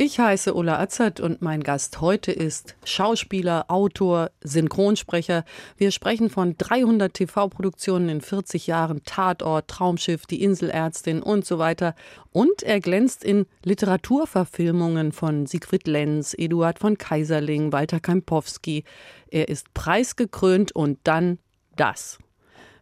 [0.00, 5.44] ich heiße Ulla Azert und mein Gast heute ist Schauspieler, Autor, Synchronsprecher.
[5.76, 11.94] Wir sprechen von 300 TV-Produktionen in 40 Jahren, Tatort, Traumschiff, Die Inselärztin und so weiter.
[12.32, 18.84] Und er glänzt in Literaturverfilmungen von Siegfried Lenz, Eduard von Kaiserling, Walter Kempowski.
[19.30, 21.38] Er ist preisgekrönt und dann
[21.76, 22.18] das.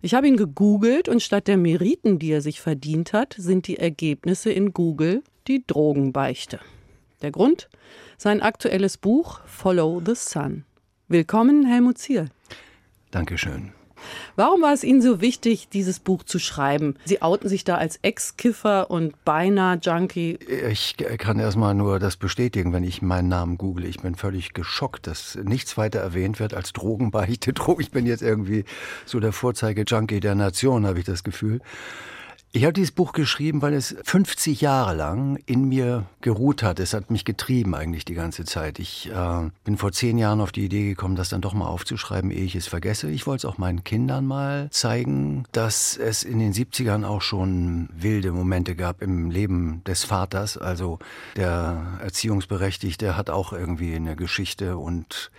[0.03, 3.79] Ich habe ihn gegoogelt und statt der Meriten, die er sich verdient hat, sind die
[3.79, 6.61] Ergebnisse in Google die Drogenbeichte.
[7.23, 7.69] Der Grund?
[8.17, 10.65] Sein aktuelles Buch Follow the Sun.
[11.09, 12.29] Willkommen, Helmut Ziel.
[13.11, 13.73] Dankeschön.
[14.37, 16.95] Warum war es Ihnen so wichtig, dieses Buch zu schreiben?
[17.05, 20.39] Sie outen sich da als Ex-Kiffer und beinahe Junkie.
[20.71, 23.85] Ich kann erstmal nur das bestätigen, wenn ich meinen Namen google.
[23.87, 27.53] Ich bin völlig geschockt, dass nichts weiter erwähnt wird als Drogenbeichte.
[27.81, 28.65] Ich bin jetzt irgendwie
[29.07, 31.61] so der Vorzeige-Junkie der Nation, habe ich das Gefühl.
[32.51, 36.81] Ich habe dieses Buch geschrieben, weil es 50 Jahre lang in mir geruht hat.
[36.81, 38.79] Es hat mich getrieben eigentlich die ganze Zeit.
[38.79, 42.31] Ich äh, bin vor zehn Jahren auf die Idee gekommen, das dann doch mal aufzuschreiben,
[42.31, 43.11] ehe ich es vergesse.
[43.11, 47.91] Ich wollte es auch meinen Kindern mal zeigen, dass es in den 70ern auch schon
[47.93, 50.57] wilde Momente gab im Leben des Vaters.
[50.57, 51.01] Also
[51.37, 55.31] der Erziehungsberechtigte hat auch irgendwie eine Geschichte und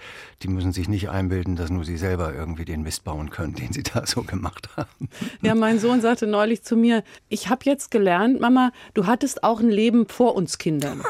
[0.43, 3.73] die müssen sich nicht einbilden, dass nur sie selber irgendwie den Mist bauen können, den
[3.73, 5.09] sie da so gemacht haben.
[5.41, 9.59] Ja, mein Sohn sagte neulich zu mir, ich habe jetzt gelernt, Mama, du hattest auch
[9.59, 11.03] ein Leben vor uns Kindern.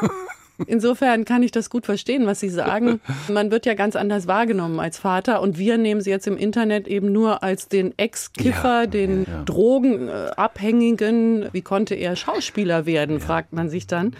[0.66, 3.00] Insofern kann ich das gut verstehen, was Sie sagen.
[3.28, 6.86] Man wird ja ganz anders wahrgenommen als Vater und wir nehmen Sie jetzt im Internet
[6.86, 9.42] eben nur als den Ex-Kiffer, ja, den ja, ja.
[9.44, 11.48] Drogenabhängigen.
[11.52, 14.16] Wie konnte er Schauspieler werden, fragt man sich dann.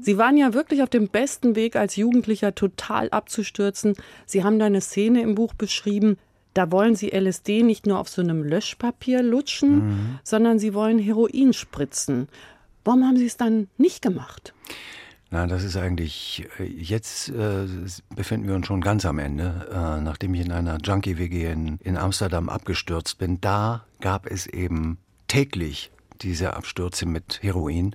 [0.00, 3.94] Sie waren ja wirklich auf dem besten Weg als Jugendlicher total abzustürzen.
[4.24, 6.16] Sie haben da eine Szene im Buch beschrieben,
[6.56, 10.18] da wollen sie LSD nicht nur auf so einem Löschpapier lutschen, mhm.
[10.24, 12.28] sondern sie wollen Heroin spritzen.
[12.84, 14.54] Warum haben sie es dann nicht gemacht?
[15.30, 17.66] Na, das ist eigentlich, äh, jetzt äh,
[18.14, 21.96] befinden wir uns schon ganz am Ende, äh, nachdem ich in einer Junkie-WG in, in
[21.96, 23.40] Amsterdam abgestürzt bin.
[23.40, 25.90] Da gab es eben täglich
[26.22, 27.94] diese Abstürze mit Heroin.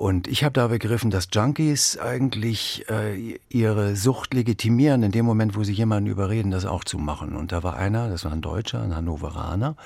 [0.00, 5.56] Und ich habe da begriffen, dass Junkies eigentlich äh, ihre Sucht legitimieren in dem Moment,
[5.56, 7.36] wo sie jemanden überreden, das auch zu machen.
[7.36, 9.76] Und da war einer, das war ein Deutscher, ein Hannoveraner,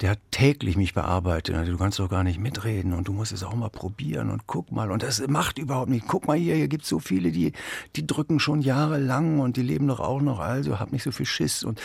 [0.00, 1.56] der hat täglich mich bearbeitet.
[1.56, 4.46] Also, du kannst doch gar nicht mitreden und du musst es auch mal probieren und
[4.46, 4.92] guck mal.
[4.92, 6.06] Und das macht überhaupt nicht.
[6.06, 7.52] Guck mal hier, hier gibt's so viele, die,
[7.96, 10.38] die drücken schon jahrelang und die leben doch auch noch.
[10.38, 11.64] Also hab nicht so viel Schiss.
[11.64, 11.80] Und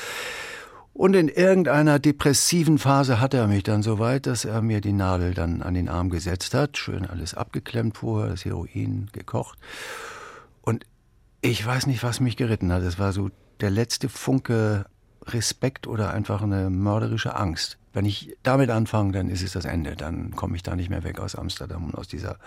[0.94, 4.94] und in irgendeiner depressiven Phase hatte er mich dann so weit, dass er mir die
[4.94, 6.78] Nadel dann an den Arm gesetzt hat.
[6.78, 9.58] Schön alles abgeklemmt vorher, das Heroin gekocht.
[10.62, 10.86] Und
[11.42, 12.84] ich weiß nicht, was mich geritten hat.
[12.84, 13.30] Es war so
[13.62, 14.86] der letzte Funke
[15.26, 17.78] Respekt oder einfach eine mörderische Angst.
[17.94, 19.96] Wenn ich damit anfange, dann ist es das Ende.
[19.96, 22.38] Dann komme ich da nicht mehr weg aus Amsterdam und aus dieser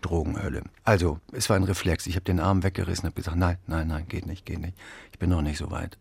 [0.00, 0.62] Drogenhölle.
[0.84, 2.06] Also, es war ein Reflex.
[2.06, 4.76] Ich habe den Arm weggerissen, habe gesagt, nein, nein, nein, geht nicht, geht nicht.
[5.12, 5.98] Ich bin noch nicht so weit.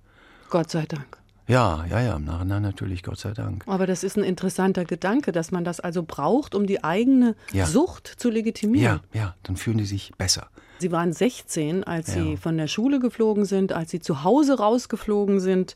[0.49, 1.17] Gott sei Dank.
[1.49, 3.63] Ja, ja, ja, im Nachhinein natürlich, Gott sei Dank.
[3.65, 7.65] Aber das ist ein interessanter Gedanke, dass man das also braucht, um die eigene ja.
[7.65, 9.01] Sucht zu legitimieren.
[9.13, 10.47] Ja, ja, dann fühlen die sich besser.
[10.77, 12.21] Sie waren 16, als ja.
[12.21, 15.75] Sie von der Schule geflogen sind, als Sie zu Hause rausgeflogen sind.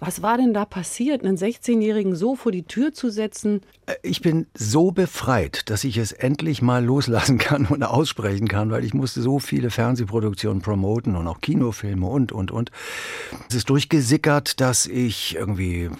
[0.00, 3.62] Was war denn da passiert, einen 16-Jährigen so vor die Tür zu setzen?
[3.86, 8.70] Äh, ich bin so befreit, dass ich es endlich mal loslassen kann und aussprechen kann,
[8.70, 12.70] weil ich musste so viele Fernsehproduktionen promoten und auch Kinofilme und, und, und.
[13.48, 15.90] Es ist durchgesickert, dass ich irgendwie,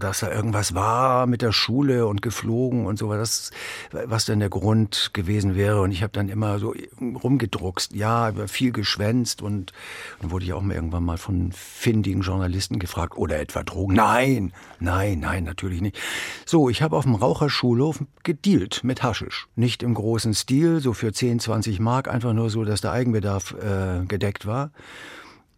[0.00, 3.50] dass da irgendwas war mit der Schule und geflogen und so, was,
[3.90, 5.80] was denn der Grund gewesen wäre.
[5.80, 9.72] Und ich habe dann immer so rumgedruckst, ja, viel geschwänzt und
[10.20, 13.94] dann wurde ich auch mal irgendwann mal von findigen Journalisten gefragt, oder etwa Drogen?
[13.94, 15.98] Nein, nein, nein, natürlich nicht.
[16.46, 19.48] So, ich habe auf dem Raucherschulhof gedealt mit Haschisch.
[19.56, 23.54] Nicht im großen Stil, so für 10, 20 Mark, einfach nur so, dass der Eigenbedarf
[23.54, 24.70] äh, gedeckt war.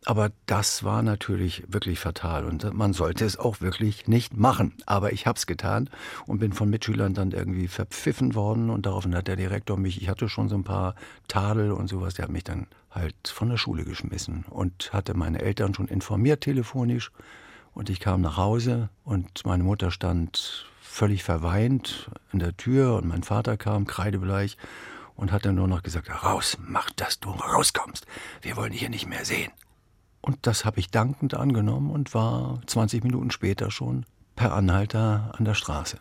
[0.06, 4.74] Aber das war natürlich wirklich fatal und man sollte es auch wirklich nicht machen.
[4.84, 5.88] Aber ich habe es getan
[6.26, 10.08] und bin von Mitschülern dann irgendwie verpfiffen worden und daraufhin hat der Direktor mich, ich
[10.08, 10.94] hatte schon so ein paar
[11.26, 15.40] Tadel und sowas, der hat mich dann halt von der Schule geschmissen und hatte meine
[15.40, 17.10] Eltern schon informiert telefonisch
[17.74, 23.06] und ich kam nach Hause und meine Mutter stand völlig verweint an der Tür und
[23.06, 24.56] mein Vater kam kreidebleich
[25.16, 28.06] und hat dann nur noch gesagt, raus, mach, dass du rauskommst.
[28.42, 29.50] Wir wollen dich hier nicht mehr sehen.
[30.20, 34.06] Und das habe ich dankend angenommen und war 20 Minuten später schon
[34.36, 35.98] per Anhalter an der Straße.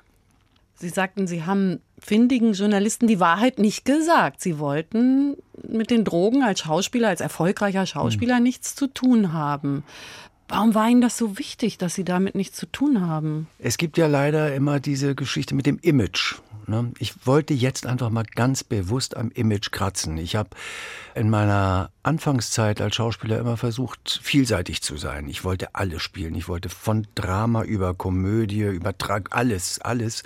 [0.76, 4.42] Sie sagten, Sie haben findigen Journalisten die Wahrheit nicht gesagt.
[4.42, 5.38] Sie wollten
[5.68, 8.44] mit den Drogen als Schauspieler, als erfolgreicher Schauspieler hm.
[8.44, 9.84] nichts zu tun haben.
[10.54, 13.48] Warum war Ihnen das so wichtig, dass Sie damit nichts zu tun haben?
[13.58, 16.36] Es gibt ja leider immer diese Geschichte mit dem Image.
[16.68, 16.92] Ne?
[17.00, 20.16] Ich wollte jetzt einfach mal ganz bewusst am Image kratzen.
[20.20, 20.52] Ich habe
[21.16, 25.28] in meiner Anfangszeit als Schauspieler immer versucht, vielseitig zu sein.
[25.28, 26.36] Ich wollte alles spielen.
[26.36, 30.22] Ich wollte von Drama über Komödie, über Trag, alles, alles.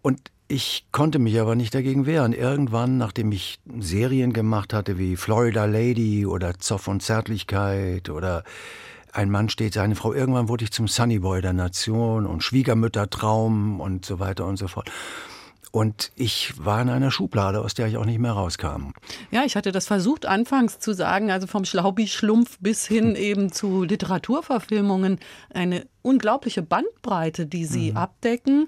[0.00, 0.18] Und
[0.48, 2.32] ich konnte mich aber nicht dagegen wehren.
[2.32, 8.44] Irgendwann, nachdem ich Serien gemacht hatte wie Florida Lady oder Zoff und Zärtlichkeit oder
[9.18, 14.06] ein Mann steht seine Frau, irgendwann wurde ich zum Sunnyboy der Nation und Schwiegermüttertraum und
[14.06, 14.92] so weiter und so fort.
[15.72, 18.92] Und ich war in einer Schublade, aus der ich auch nicht mehr rauskam.
[19.32, 23.82] Ja, ich hatte das versucht anfangs zu sagen, also vom Schlaubi-Schlumpf bis hin eben zu
[23.82, 25.18] Literaturverfilmungen.
[25.52, 27.96] Eine unglaubliche Bandbreite, die Sie mhm.
[27.96, 28.66] abdecken.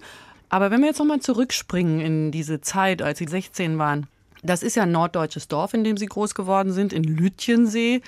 [0.48, 4.08] Aber wenn wir jetzt nochmal zurückspringen in diese Zeit, als Sie 16 waren.
[4.42, 8.00] Das ist ja ein norddeutsches Dorf, in dem Sie groß geworden sind, in Lütjensee,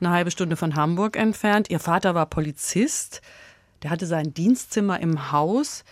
[0.00, 1.70] eine halbe Stunde von Hamburg entfernt.
[1.70, 3.22] Ihr Vater war Polizist.
[3.82, 5.84] Der hatte sein Dienstzimmer im Haus.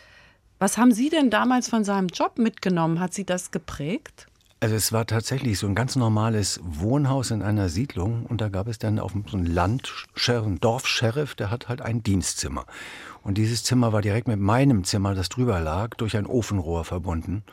[0.59, 3.01] Was haben Sie denn damals von seinem Job mitgenommen?
[3.01, 4.27] Hat Sie das geprägt?
[4.59, 8.69] Also es war tatsächlich so ein ganz normales Wohnhaus in einer Siedlung und da gab
[8.69, 9.93] es dann auf so ein Land,
[10.27, 12.65] ein Dorfsheriff, der hat halt ein Dienstzimmer.
[13.23, 17.45] Und dieses Zimmer war direkt mit meinem Zimmer, das drüber lag, durch ein Ofenrohr verbunden.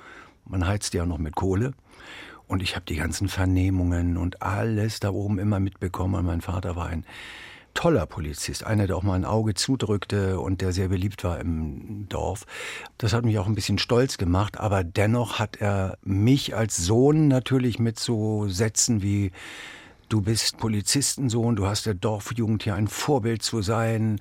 [0.46, 1.74] Man heizt ja noch mit Kohle.
[2.48, 6.16] Und ich habe die ganzen Vernehmungen und alles da oben immer mitbekommen.
[6.16, 7.06] Und mein Vater war ein
[7.74, 12.08] toller Polizist, einer, der auch mal ein Auge zudrückte und der sehr beliebt war im
[12.08, 12.46] Dorf.
[12.98, 17.28] Das hat mich auch ein bisschen stolz gemacht, aber dennoch hat er mich als Sohn
[17.28, 19.32] natürlich mit so Sätzen wie
[20.14, 24.20] Du bist Polizistensohn, du hast der Dorfjugend hier ein Vorbild zu sein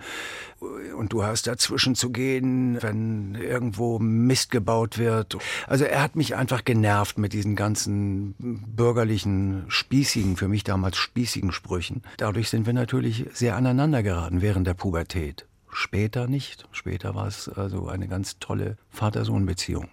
[0.96, 5.36] und du hast dazwischen zu gehen, wenn irgendwo Mist gebaut wird.
[5.66, 11.52] Also er hat mich einfach genervt mit diesen ganzen bürgerlichen, spießigen, für mich damals spießigen
[11.52, 12.00] Sprüchen.
[12.16, 15.46] Dadurch sind wir natürlich sehr aneinander geraten während der Pubertät.
[15.70, 16.66] Später nicht.
[16.72, 19.90] Später war es also eine ganz tolle Vater-Sohn-Beziehung.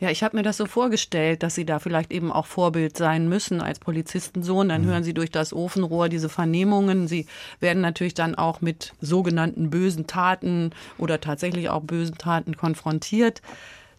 [0.00, 3.28] Ja, ich habe mir das so vorgestellt, dass Sie da vielleicht eben auch Vorbild sein
[3.28, 4.68] müssen als Polizistensohn.
[4.68, 4.86] Dann mhm.
[4.86, 7.08] hören Sie durch das Ofenrohr diese Vernehmungen.
[7.08, 7.26] Sie
[7.60, 13.42] werden natürlich dann auch mit sogenannten bösen Taten oder tatsächlich auch bösen Taten konfrontiert.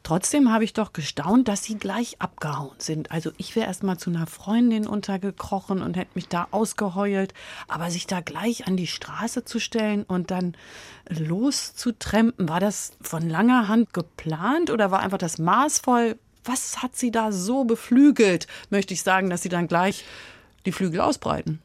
[0.07, 3.12] Trotzdem habe ich doch gestaunt, dass sie gleich abgehauen sind.
[3.12, 7.33] Also ich wäre erst mal zu einer Freundin untergekrochen und hätte mich da ausgeheult.
[7.68, 10.56] Aber sich da gleich an die Straße zu stellen und dann
[11.09, 16.18] loszutrempen, war das von langer Hand geplant oder war einfach das maßvoll?
[16.45, 20.06] Was hat sie da so beflügelt, möchte ich sagen, dass sie dann gleich
[20.65, 21.62] die Flügel ausbreiten?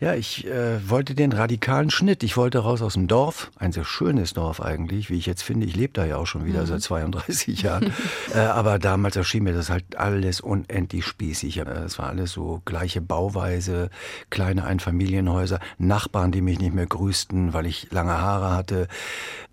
[0.00, 2.24] Ja, ich äh, wollte den radikalen Schnitt.
[2.24, 5.64] Ich wollte raus aus dem Dorf, ein sehr schönes Dorf eigentlich, wie ich jetzt finde.
[5.64, 6.66] Ich lebe da ja auch schon wieder mhm.
[6.66, 7.92] seit 32 Jahren.
[8.34, 11.58] äh, aber damals erschien mir das halt alles unendlich spießig.
[11.58, 13.90] Es war alles so gleiche Bauweise,
[14.28, 18.88] kleine Einfamilienhäuser, Nachbarn, die mich nicht mehr grüßten, weil ich lange Haare hatte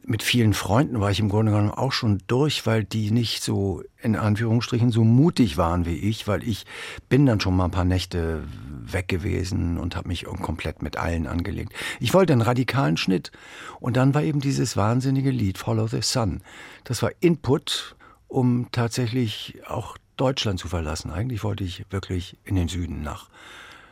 [0.04, 3.84] mit vielen Freunden war ich im Grunde genommen auch schon durch, weil die nicht so
[4.02, 6.66] in Anführungsstrichen so mutig waren wie ich, weil ich
[7.10, 8.44] bin dann schon mal ein paar Nächte
[8.82, 11.74] weg gewesen und habe mich komplett mit allen angelegt.
[12.00, 13.32] Ich wollte einen radikalen Schnitt
[13.80, 16.42] und dann war eben dieses wahnsinnige Lied Follow the Sun.
[16.86, 17.96] Das war Input,
[18.28, 21.12] um tatsächlich auch Deutschland zu verlassen.
[21.12, 23.30] Eigentlich wollte ich wirklich in den Süden nach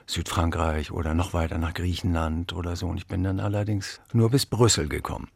[0.07, 4.45] Südfrankreich oder noch weiter nach Griechenland oder so und ich bin dann allerdings nur bis
[4.45, 5.29] Brüssel gekommen.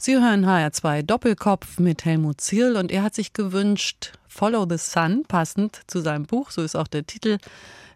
[0.00, 5.24] Sie hören HR2 Doppelkopf mit Helmut Zierl und er hat sich gewünscht Follow the Sun,
[5.26, 7.38] passend zu seinem Buch, so ist auch der Titel.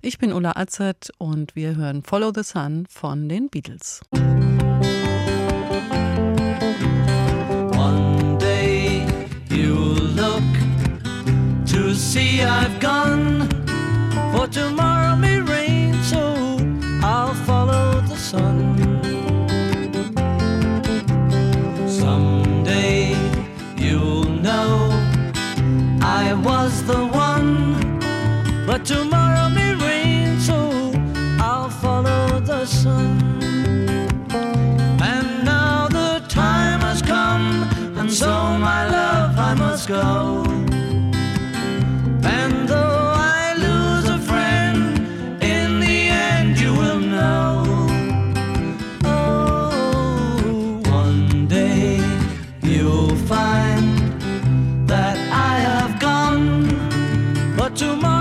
[0.00, 4.00] Ich bin Ulla Azert und wir hören Follow the Sun von den Beatles.
[7.70, 9.06] One day
[9.48, 10.42] you'll look
[11.66, 13.48] to see I've gone,
[14.32, 16.18] for tomorrow may rain, so
[17.00, 19.11] I'll follow the sun.
[26.38, 27.98] Was the one,
[28.66, 30.92] but tomorrow may rain, so
[31.38, 33.18] I'll follow the sun.
[35.02, 37.64] And now the time has come,
[37.98, 40.41] and so my love I must go.
[57.82, 58.11] tomorrow.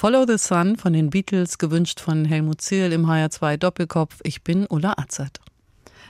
[0.00, 4.20] Follow the Sun von den Beatles, gewünscht von Helmut Zierl im HR2 Doppelkopf.
[4.22, 5.40] Ich bin Ulla Azert.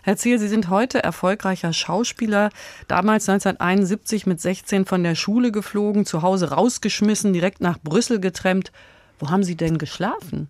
[0.04, 2.50] Herr Ziel, Sie sind heute erfolgreicher Schauspieler.
[2.86, 8.70] Damals 1971 mit 16 von der Schule geflogen, zu Hause rausgeschmissen, direkt nach Brüssel getrennt.
[9.18, 10.48] Wo haben Sie denn geschlafen?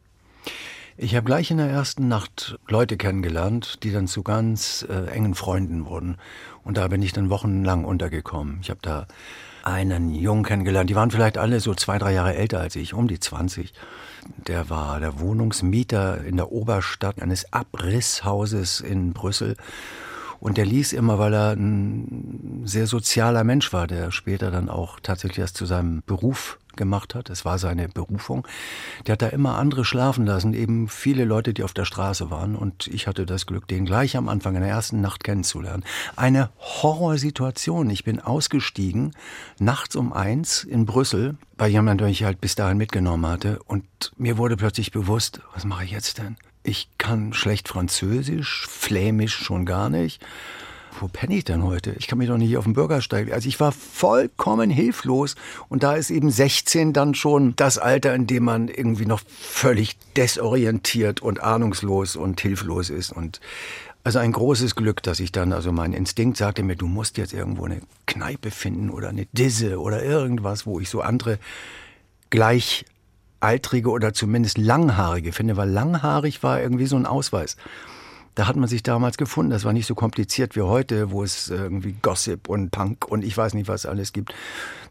[0.99, 5.35] Ich habe gleich in der ersten Nacht Leute kennengelernt, die dann zu ganz äh, engen
[5.35, 6.19] Freunden wurden.
[6.63, 8.59] Und da bin ich dann wochenlang untergekommen.
[8.61, 9.07] Ich habe da
[9.65, 10.91] einen Jungen kennengelernt.
[10.91, 13.73] Die waren vielleicht alle so zwei, drei Jahre älter als ich, um die 20.
[14.47, 19.57] Der war der Wohnungsmieter in der Oberstadt eines Abrisshauses in Brüssel.
[20.41, 24.99] Und der ließ immer, weil er ein sehr sozialer Mensch war, der später dann auch
[25.01, 27.31] tatsächlich das zu seinem Beruf gemacht hat.
[27.31, 28.47] Es war seine Berufung.
[29.07, 32.57] Der hat da immer andere schlafen lassen, eben viele Leute, die auf der Straße waren.
[32.57, 35.85] Und ich hatte das Glück, den gleich am Anfang in der ersten Nacht kennenzulernen.
[36.17, 37.91] Eine Horrorsituation.
[37.91, 39.13] Ich bin ausgestiegen,
[39.59, 43.59] nachts um eins in Brüssel, weil jemand mich halt bis dahin mitgenommen hatte.
[43.67, 43.85] Und
[44.17, 46.37] mir wurde plötzlich bewusst, was mache ich jetzt denn?
[46.63, 50.23] Ich kann schlecht Französisch, Flämisch schon gar nicht.
[50.99, 51.95] Wo penne ich denn heute?
[51.99, 53.33] Ich kann mich doch nicht auf dem Bürgersteig.
[53.33, 55.37] Also ich war vollkommen hilflos.
[55.69, 59.97] Und da ist eben 16 dann schon das Alter, in dem man irgendwie noch völlig
[60.17, 63.13] desorientiert und ahnungslos und hilflos ist.
[63.13, 63.41] Und
[64.03, 67.33] also ein großes Glück, dass ich dann, also mein Instinkt sagte mir, du musst jetzt
[67.33, 71.39] irgendwo eine Kneipe finden oder eine Disse oder irgendwas, wo ich so andere
[72.31, 72.85] gleich
[73.41, 77.57] Altrige oder zumindest Langhaarige finde, weil langhaarig war irgendwie so ein Ausweis.
[78.35, 79.51] Da hat man sich damals gefunden.
[79.51, 83.37] Das war nicht so kompliziert wie heute, wo es irgendwie Gossip und Punk und ich
[83.37, 84.33] weiß nicht, was alles gibt.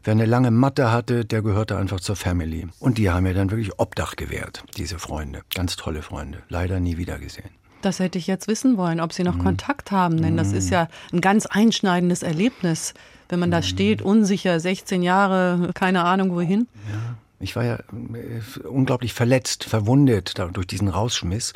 [0.04, 2.68] Wer eine lange Matte hatte, der gehörte einfach zur Family.
[2.78, 5.42] Und die haben mir dann wirklich Obdach gewährt, diese Freunde.
[5.54, 6.42] Ganz tolle Freunde.
[6.48, 7.50] Leider nie wieder gesehen.
[7.82, 9.44] Das hätte ich jetzt wissen wollen, ob Sie noch mhm.
[9.44, 12.92] Kontakt haben, denn das ist ja ein ganz einschneidendes Erlebnis,
[13.30, 16.68] wenn man da steht, unsicher, 16 Jahre, keine Ahnung wohin.
[16.92, 17.16] Ja.
[17.40, 21.52] Ich war ja äh, unglaublich verletzt, verwundet durch diesen Rausschmiss.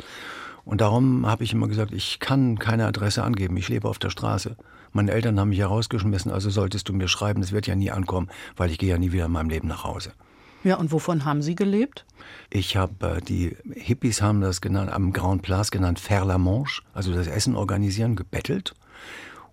[0.65, 4.09] Und darum habe ich immer gesagt, ich kann keine Adresse angeben, ich lebe auf der
[4.09, 4.57] Straße.
[4.91, 7.91] Meine Eltern haben mich ja rausgeschmissen, also solltest du mir schreiben, das wird ja nie
[7.91, 10.13] ankommen, weil ich gehe ja nie wieder in meinem Leben nach Hause.
[10.63, 12.05] Ja, und wovon haben Sie gelebt?
[12.49, 16.81] Ich habe, äh, die Hippies haben das genannt, am Grand Place genannt, faire la manche,
[16.93, 18.73] also das Essen organisieren, gebettelt.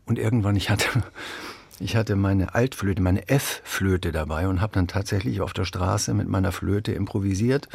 [0.06, 0.86] Und irgendwann, ich hatte,
[1.82, 6.28] ich hatte meine Altflöte, meine F-Flöte dabei und habe dann tatsächlich auf der Straße mit
[6.28, 7.68] meiner Flöte improvisiert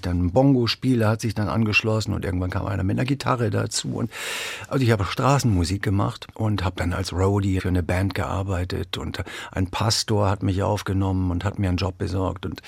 [0.00, 3.94] dann ein Bongo-Spieler hat sich dann angeschlossen und irgendwann kam einer mit einer Gitarre dazu.
[3.94, 4.10] Und
[4.68, 9.22] also ich habe Straßenmusik gemacht und habe dann als Roadie für eine Band gearbeitet und
[9.52, 12.46] ein Pastor hat mich aufgenommen und hat mir einen Job besorgt.
[12.46, 12.60] Und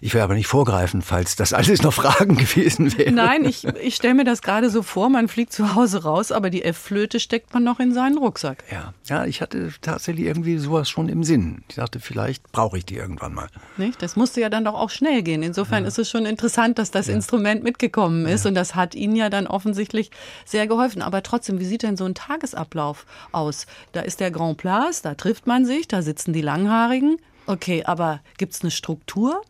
[0.00, 3.14] ich will aber nicht vorgreifen, falls das alles noch Fragen gewesen wären.
[3.14, 6.50] Nein, ich, ich stelle mir das gerade so vor, man fliegt zu Hause raus, aber
[6.50, 8.64] die F-Flöte steckt man noch in seinen Rucksack.
[8.70, 11.62] Ja, ja, ich hatte tatsächlich irgendwie sowas schon im Sinn.
[11.68, 13.48] Ich dachte, vielleicht brauche ich die irgendwann mal.
[13.76, 14.02] Nicht?
[14.02, 15.42] Das musste ja dann doch auch schnell gehen.
[15.42, 15.88] Insofern ja.
[15.88, 17.14] ist es schon interessant interessant, dass das ja.
[17.14, 18.48] Instrument mitgekommen ist ja.
[18.50, 20.10] und das hat Ihnen ja dann offensichtlich
[20.44, 21.02] sehr geholfen.
[21.02, 23.66] Aber trotzdem, wie sieht denn so ein Tagesablauf aus?
[23.92, 27.16] Da ist der Grand Place, da trifft man sich, da sitzen die Langhaarigen.
[27.46, 29.40] Okay, aber gibt es eine Struktur?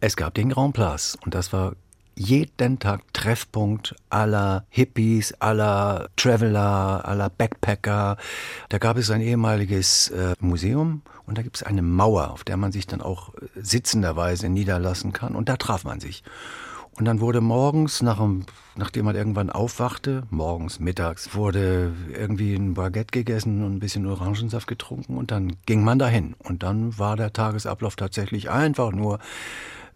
[0.00, 1.74] Es gab den Grand Place und das war
[2.18, 8.16] jeden Tag Treffpunkt aller Hippies, aller Traveler, aller Backpacker.
[8.70, 12.56] Da gab es ein ehemaliges äh, Museum und da gibt es eine Mauer, auf der
[12.56, 16.22] man sich dann auch äh, sitzenderweise niederlassen kann und da traf man sich.
[16.98, 22.72] Und dann wurde morgens, nach dem, nachdem man irgendwann aufwachte, morgens, mittags, wurde irgendwie ein
[22.72, 26.34] Baguette gegessen und ein bisschen Orangensaft getrunken und dann ging man dahin.
[26.38, 29.18] Und dann war der Tagesablauf tatsächlich einfach nur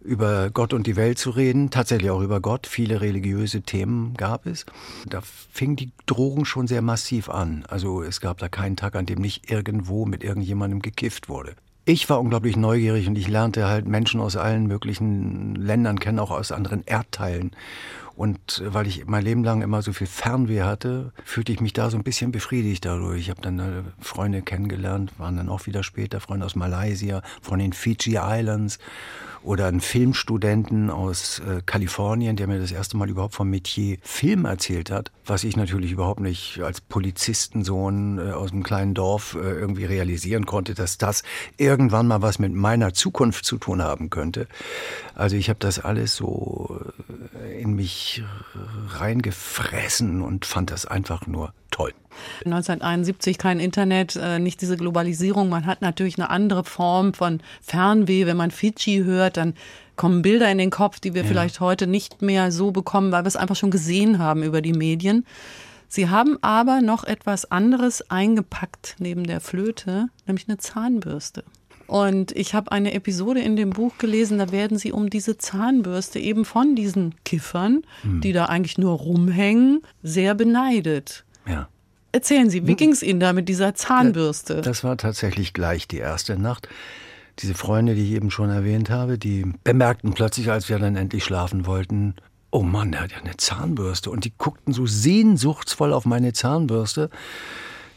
[0.03, 2.67] über Gott und die Welt zu reden, tatsächlich auch über Gott.
[2.67, 4.65] Viele religiöse Themen gab es.
[5.07, 7.63] Da fing die Drogen schon sehr massiv an.
[7.67, 11.55] Also es gab da keinen Tag, an dem nicht irgendwo mit irgendjemandem gekifft wurde.
[11.85, 16.29] Ich war unglaublich neugierig und ich lernte halt Menschen aus allen möglichen Ländern kennen, auch
[16.29, 17.51] aus anderen Erdteilen.
[18.15, 21.89] Und weil ich mein Leben lang immer so viel Fernweh hatte, fühlte ich mich da
[21.89, 23.21] so ein bisschen befriedigt dadurch.
[23.21, 27.59] Ich habe dann äh, Freunde kennengelernt, waren dann auch wieder später Freunde aus Malaysia, von
[27.59, 28.79] den Fiji Islands.
[29.43, 34.45] oder einen Filmstudenten aus äh, Kalifornien, der mir das erste Mal überhaupt vom Metier Film
[34.45, 39.39] erzählt hat, was ich natürlich überhaupt nicht als Polizistensohn äh, aus einem kleinen Dorf äh,
[39.39, 41.23] irgendwie realisieren konnte, dass das
[41.57, 44.47] irgendwann mal was mit meiner Zukunft zu tun haben könnte.
[45.15, 46.79] Also ich habe das alles so
[47.43, 47.91] äh, in mich
[48.87, 51.93] reingefressen und fand das einfach nur toll.
[52.45, 55.49] 1971 kein Internet, äh, nicht diese Globalisierung.
[55.49, 58.25] Man hat natürlich eine andere Form von Fernweh.
[58.25, 59.53] Wenn man Fidschi hört, dann
[59.95, 61.27] kommen Bilder in den Kopf, die wir ja.
[61.27, 64.73] vielleicht heute nicht mehr so bekommen, weil wir es einfach schon gesehen haben über die
[64.73, 65.25] Medien.
[65.87, 71.43] Sie haben aber noch etwas anderes eingepackt neben der Flöte, nämlich eine Zahnbürste.
[71.91, 76.19] Und ich habe eine Episode in dem Buch gelesen, da werden sie um diese Zahnbürste
[76.19, 78.21] eben von diesen Kiffern, hm.
[78.21, 81.25] die da eigentlich nur rumhängen, sehr beneidet.
[81.45, 81.67] Ja.
[82.13, 84.61] Erzählen Sie, wie ging es Ihnen da mit dieser Zahnbürste?
[84.61, 86.69] Das war tatsächlich gleich die erste Nacht.
[87.39, 91.25] Diese Freunde, die ich eben schon erwähnt habe, die bemerkten plötzlich, als wir dann endlich
[91.25, 92.15] schlafen wollten,
[92.51, 94.11] oh Mann, der hat ja eine Zahnbürste.
[94.11, 97.09] Und die guckten so sehnsuchtsvoll auf meine Zahnbürste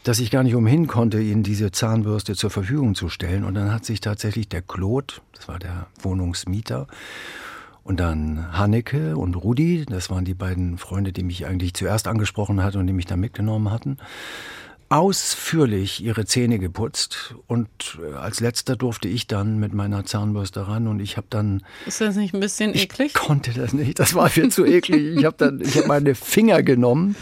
[0.05, 3.43] dass ich gar nicht umhin konnte, ihnen diese Zahnbürste zur Verfügung zu stellen.
[3.43, 6.87] Und dann hat sich tatsächlich der Claude, das war der Wohnungsmieter,
[7.83, 12.63] und dann Hanneke und Rudi, das waren die beiden Freunde, die mich eigentlich zuerst angesprochen
[12.63, 13.97] hatten und die mich dann mitgenommen hatten,
[14.89, 20.87] ausführlich ihre Zähne geputzt und äh, als letzter durfte ich dann mit meiner Zahnbürste ran
[20.87, 23.07] und ich habe dann Ist das nicht ein bisschen eklig?
[23.07, 25.17] Ich konnte das nicht, das war viel zu eklig.
[25.17, 27.15] Ich habe dann ich habe meine Finger genommen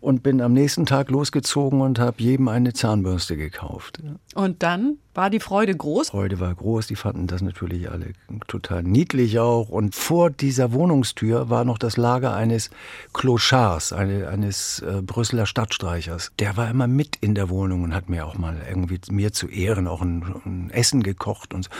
[0.00, 4.00] und bin am nächsten Tag losgezogen und habe jedem eine Zahnbürste gekauft.
[4.34, 6.10] Und dann war die Freude groß?
[6.10, 8.12] Freude war groß, die fanden das natürlich alle
[8.48, 9.68] total niedlich auch.
[9.68, 12.70] Und vor dieser Wohnungstür war noch das Lager eines
[13.12, 16.32] Clochards, eine, eines äh, Brüsseler Stadtstreichers.
[16.38, 19.48] Der war immer mit in der Wohnung und hat mir auch mal irgendwie mir zu
[19.48, 21.70] Ehren auch ein, ein Essen gekocht und so.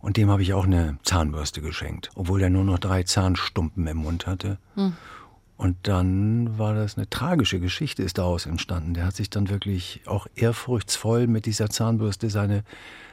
[0.00, 3.98] Und dem habe ich auch eine Zahnbürste geschenkt, obwohl er nur noch drei Zahnstumpen im
[3.98, 4.58] Mund hatte.
[4.74, 4.94] Hm.
[5.56, 8.94] Und dann war das eine tragische Geschichte, ist daraus entstanden.
[8.94, 12.64] Der hat sich dann wirklich auch ehrfurchtsvoll mit dieser Zahnbürste seine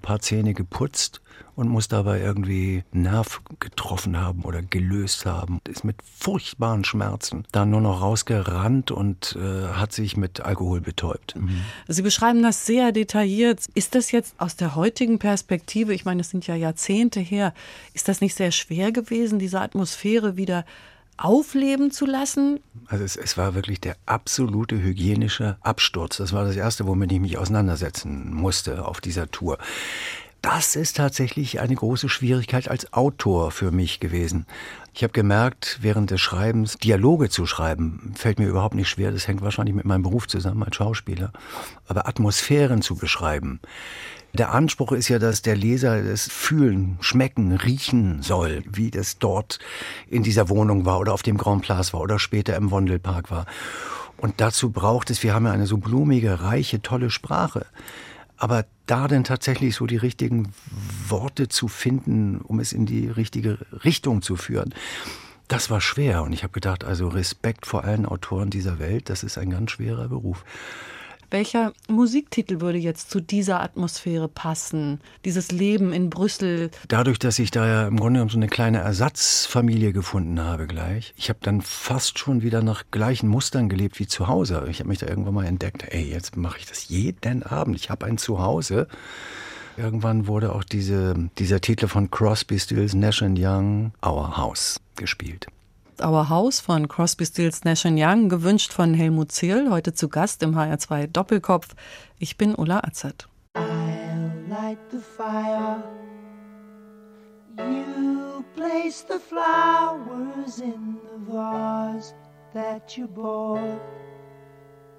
[0.02, 1.22] paar Zähne geputzt
[1.56, 5.60] und muss dabei irgendwie Nerv getroffen haben oder gelöst haben.
[5.68, 11.36] Ist mit furchtbaren Schmerzen dann nur noch rausgerannt und äh, hat sich mit Alkohol betäubt.
[11.36, 11.62] Mhm.
[11.88, 13.66] Sie beschreiben das sehr detailliert.
[13.74, 17.54] Ist das jetzt aus der heutigen Perspektive, ich meine, es sind ja Jahrzehnte her,
[17.94, 20.66] ist das nicht sehr schwer gewesen, diese Atmosphäre wieder
[21.24, 22.60] aufleben zu lassen?
[22.88, 26.18] Also es, es, war wirklich der absolute hygienische Absturz.
[26.18, 29.58] Das war das Erste, womit ich mich auseinandersetzen musste auf dieser Tour.
[30.42, 34.46] Das ist tatsächlich eine große Schwierigkeit als Autor für mich gewesen.
[34.94, 39.12] Ich habe gemerkt, während des Schreibens Dialoge zu schreiben, fällt mir überhaupt nicht schwer.
[39.12, 41.34] Das hängt wahrscheinlich mit meinem Beruf zusammen als Schauspieler.
[41.88, 43.60] Aber Atmosphären zu beschreiben,
[44.34, 49.60] der Anspruch ist ja, dass der Leser es fühlen, schmecken, riechen soll, wie das dort
[50.08, 53.46] in dieser Wohnung war oder auf dem Grand Place war oder später im Wondelpark war.
[54.18, 57.66] Und dazu braucht es, wir haben ja eine so blumige, reiche, tolle Sprache.
[58.40, 60.54] Aber da denn tatsächlich so die richtigen
[61.10, 64.74] Worte zu finden, um es in die richtige Richtung zu führen,
[65.50, 66.24] das war schwer.
[66.24, 69.72] Und ich habe gedacht, also Respekt vor allen Autoren dieser Welt, das ist ein ganz
[69.72, 70.46] schwerer Beruf.
[71.32, 75.00] Welcher Musiktitel würde jetzt zu dieser Atmosphäre passen?
[75.26, 76.72] Dieses Leben in Brüssel?
[76.88, 81.14] Dadurch, dass ich da ja im Grunde genommen so eine kleine Ersatzfamilie gefunden habe gleich.
[81.18, 84.66] Ich habe dann fast schon wieder nach gleichen Mustern gelebt wie zu Hause.
[84.72, 87.76] Ich habe mich da irgendwann mal entdeckt, ey, jetzt mache ich das jeden Abend.
[87.76, 88.88] Ich habe ein Zuhause.
[89.78, 95.48] Irgendwann wurde auch diese, dieser Titel von Crosby, Stills, Nash Young, Our House gespielt.
[96.02, 100.56] Our House von Crosby, Stills, Nash Young, gewünscht von Helmut Zierl, heute zu Gast im
[100.56, 101.76] HR2 Doppelkopf.
[102.18, 103.28] Ich bin Ulla Azad.
[103.56, 105.84] I'll light the fire.
[107.58, 112.14] You place the flowers in the vase
[112.54, 113.82] that you bought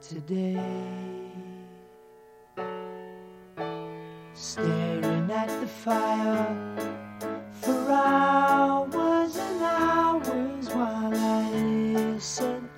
[0.00, 0.58] today.
[4.34, 6.46] Staring at the fire
[7.60, 8.99] for hours
[10.74, 12.69] while I listen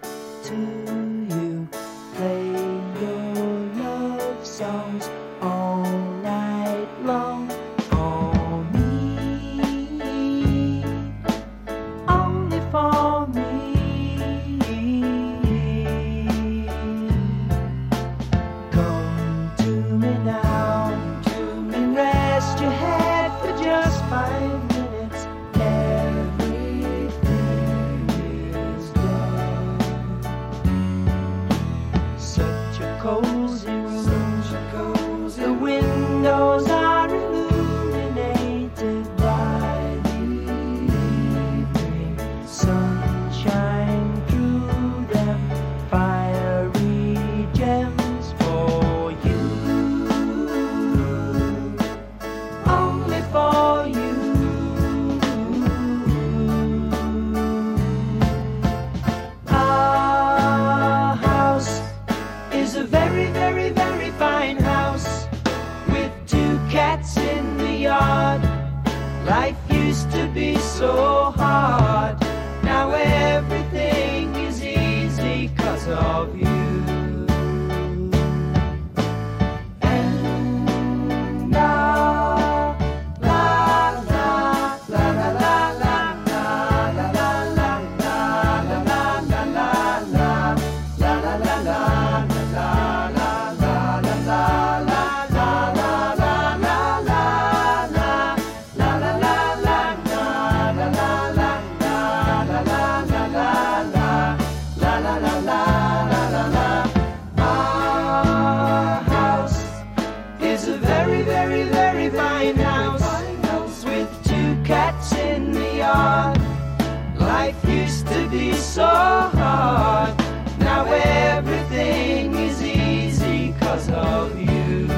[118.33, 120.16] be so hard.
[120.59, 124.88] Now everything is easy cause of you.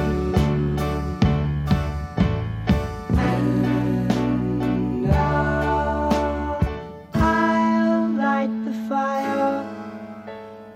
[3.18, 6.60] And uh, now
[7.14, 9.64] I'll light the fire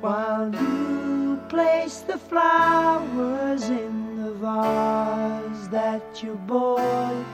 [0.01, 7.25] while you place the flowers in the vase that you bought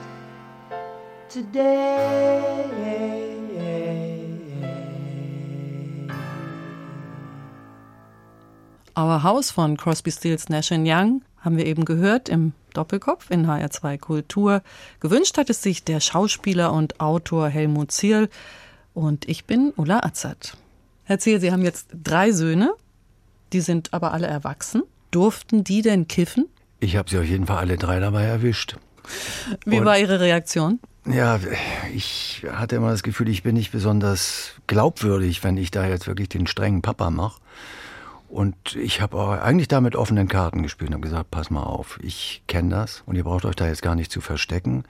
[1.29, 3.24] today.
[8.97, 13.97] Our House von Crosby, Stills, Nash Young haben wir eben gehört im Doppelkopf in HR2
[13.97, 14.61] Kultur.
[14.99, 18.29] Gewünscht hat es sich der Schauspieler und Autor Helmut Zierl
[18.93, 20.57] und ich bin Ulla Azad.
[21.03, 22.73] Herr Zierl, Sie haben jetzt drei Söhne,
[23.53, 24.83] die sind aber alle erwachsen.
[25.11, 26.45] Durften die denn kiffen?
[26.79, 28.77] Ich habe sie auf jeden Fall alle drei dabei erwischt.
[29.65, 30.79] Wie Und- war Ihre Reaktion?
[31.05, 31.39] Ja,
[31.93, 36.29] ich hatte immer das Gefühl, ich bin nicht besonders glaubwürdig, wenn ich da jetzt wirklich
[36.29, 37.39] den strengen Papa mache.
[38.27, 41.99] Und ich habe eigentlich da mit offenen Karten gespielt und habe gesagt, pass mal auf,
[42.01, 44.83] ich kenne das und ihr braucht euch da jetzt gar nicht zu verstecken.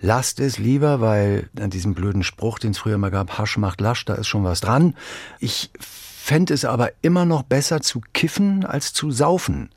[0.00, 3.80] Lasst es lieber, weil an diesem blöden Spruch, den es früher mal gab, Hasch macht
[3.80, 4.96] lasch, da ist schon was dran.
[5.38, 9.70] Ich fände es aber immer noch besser zu kiffen als zu saufen.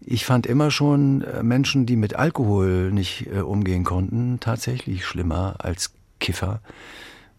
[0.00, 5.56] Ich fand immer schon äh, Menschen, die mit Alkohol nicht äh, umgehen konnten, tatsächlich schlimmer
[5.58, 6.60] als Kiffer,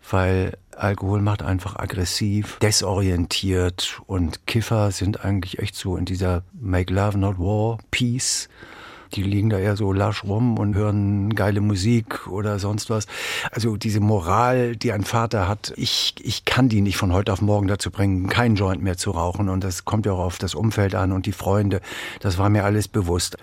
[0.09, 6.93] weil Alkohol macht einfach aggressiv, desorientiert und Kiffer sind eigentlich echt so in dieser Make
[6.93, 8.49] Love Not War Peace.
[9.13, 13.07] Die liegen da eher so lasch rum und hören geile Musik oder sonst was.
[13.51, 17.41] Also diese Moral, die ein Vater hat, ich, ich kann die nicht von heute auf
[17.41, 19.49] morgen dazu bringen, keinen Joint mehr zu rauchen.
[19.49, 21.81] Und das kommt ja auch auf das Umfeld an und die Freunde.
[22.19, 23.37] Das war mir alles bewusst.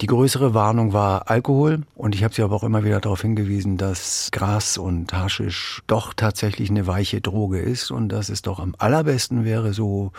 [0.00, 3.78] Die größere Warnung war Alkohol und ich habe sie aber auch immer wieder darauf hingewiesen,
[3.78, 8.76] dass Gras und Haschisch doch tatsächlich eine weiche Droge ist und dass es doch am
[8.78, 10.12] allerbesten wäre, so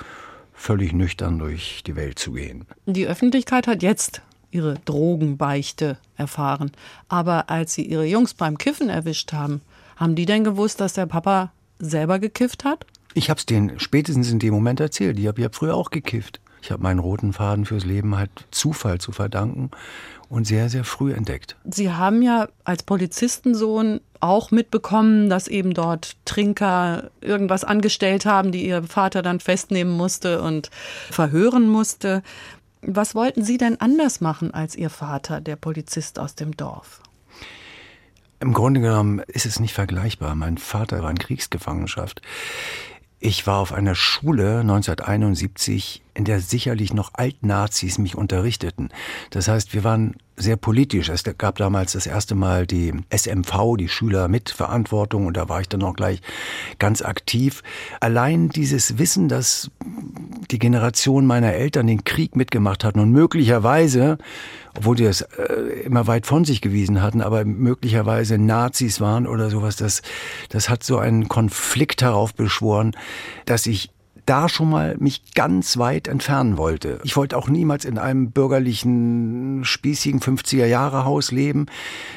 [0.54, 2.66] völlig nüchtern durch die Welt zu gehen.
[2.88, 6.72] Die Öffentlichkeit hat jetzt ihre Drogenbeichte erfahren.
[7.08, 9.62] Aber als sie ihre Jungs beim Kiffen erwischt haben,
[9.96, 12.86] haben die denn gewusst, dass der Papa selber gekifft hat?
[13.14, 15.18] Ich habe es denen spätestens in dem Moment erzählt.
[15.18, 16.42] Ich habe ja früher auch gekifft.
[16.62, 19.72] Ich habe meinen roten Faden fürs Leben halt Zufall zu verdanken
[20.30, 21.56] und sehr, sehr früh entdeckt.
[21.64, 28.66] Sie haben ja als Polizistensohn auch mitbekommen, dass eben dort Trinker irgendwas angestellt haben, die
[28.66, 30.70] ihr Vater dann festnehmen musste und
[31.10, 32.22] verhören musste.
[32.82, 37.02] Was wollten Sie denn anders machen als Ihr Vater, der Polizist aus dem Dorf?
[38.42, 40.34] Im Grunde genommen ist es nicht vergleichbar.
[40.36, 42.22] Mein Vater war in Kriegsgefangenschaft.
[43.22, 48.90] Ich war auf einer Schule 1971, in der sicherlich noch Altnazis mich unterrichteten.
[49.30, 51.10] Das heißt, wir waren sehr politisch.
[51.10, 55.60] Es gab damals das erste Mal die SMV, die Schüler mit Verantwortung, und da war
[55.60, 56.22] ich dann auch gleich
[56.80, 57.62] ganz aktiv.
[58.00, 59.70] Allein dieses Wissen, dass
[60.52, 64.18] die Generation meiner Eltern den Krieg mitgemacht hatten und möglicherweise,
[64.76, 69.50] obwohl die das äh, immer weit von sich gewiesen hatten, aber möglicherweise Nazis waren oder
[69.50, 70.02] sowas, das,
[70.50, 72.96] das hat so einen Konflikt heraufbeschworen,
[73.46, 73.92] dass ich
[74.30, 77.00] da schon mal mich ganz weit entfernen wollte.
[77.04, 81.66] Ich wollte auch niemals in einem bürgerlichen, spießigen 50er Jahre Haus leben.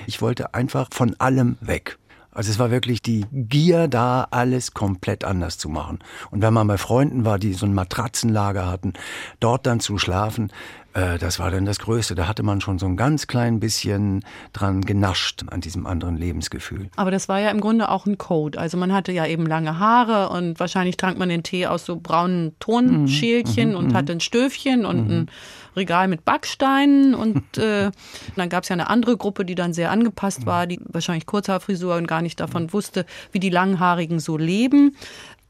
[0.06, 1.98] Ich wollte einfach von allem weg.
[2.32, 5.98] Also es war wirklich die Gier da, alles komplett anders zu machen.
[6.30, 8.94] Und wenn man bei Freunden war, die so ein Matratzenlager hatten,
[9.38, 10.50] dort dann zu schlafen,
[10.94, 12.14] äh, das war dann das Größte.
[12.14, 16.88] Da hatte man schon so ein ganz klein bisschen dran genascht an diesem anderen Lebensgefühl.
[16.96, 18.58] Aber das war ja im Grunde auch ein Code.
[18.58, 21.96] Also man hatte ja eben lange Haare und wahrscheinlich trank man den Tee aus so
[21.96, 25.26] braunen Tonschälchen und hatte ein Stöfchen und ein
[25.76, 27.90] Regal mit Backsteinen und äh,
[28.36, 31.96] dann gab es ja eine andere Gruppe, die dann sehr angepasst war, die wahrscheinlich Kurzhaarfrisur
[31.96, 34.96] und gar nicht davon wusste, wie die Langhaarigen so leben.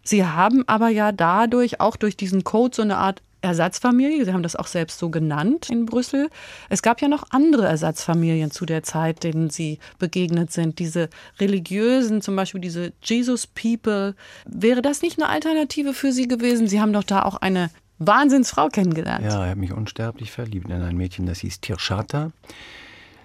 [0.04, 4.24] Sie haben aber ja dadurch auch durch diesen Code so eine Art Ersatzfamilie.
[4.24, 6.30] Sie haben das auch selbst so genannt in Brüssel.
[6.68, 10.78] Es gab ja noch andere Ersatzfamilien zu der Zeit, denen Sie begegnet sind.
[10.78, 14.14] Diese religiösen, zum Beispiel diese Jesus People.
[14.46, 16.68] Wäre das nicht eine Alternative für Sie gewesen?
[16.68, 17.70] Sie haben doch da auch eine
[18.06, 19.24] Wahnsinnsfrau kennengelernt.
[19.24, 22.32] Ja, ich habe mich unsterblich verliebt in ein Mädchen, das hieß Tirschata.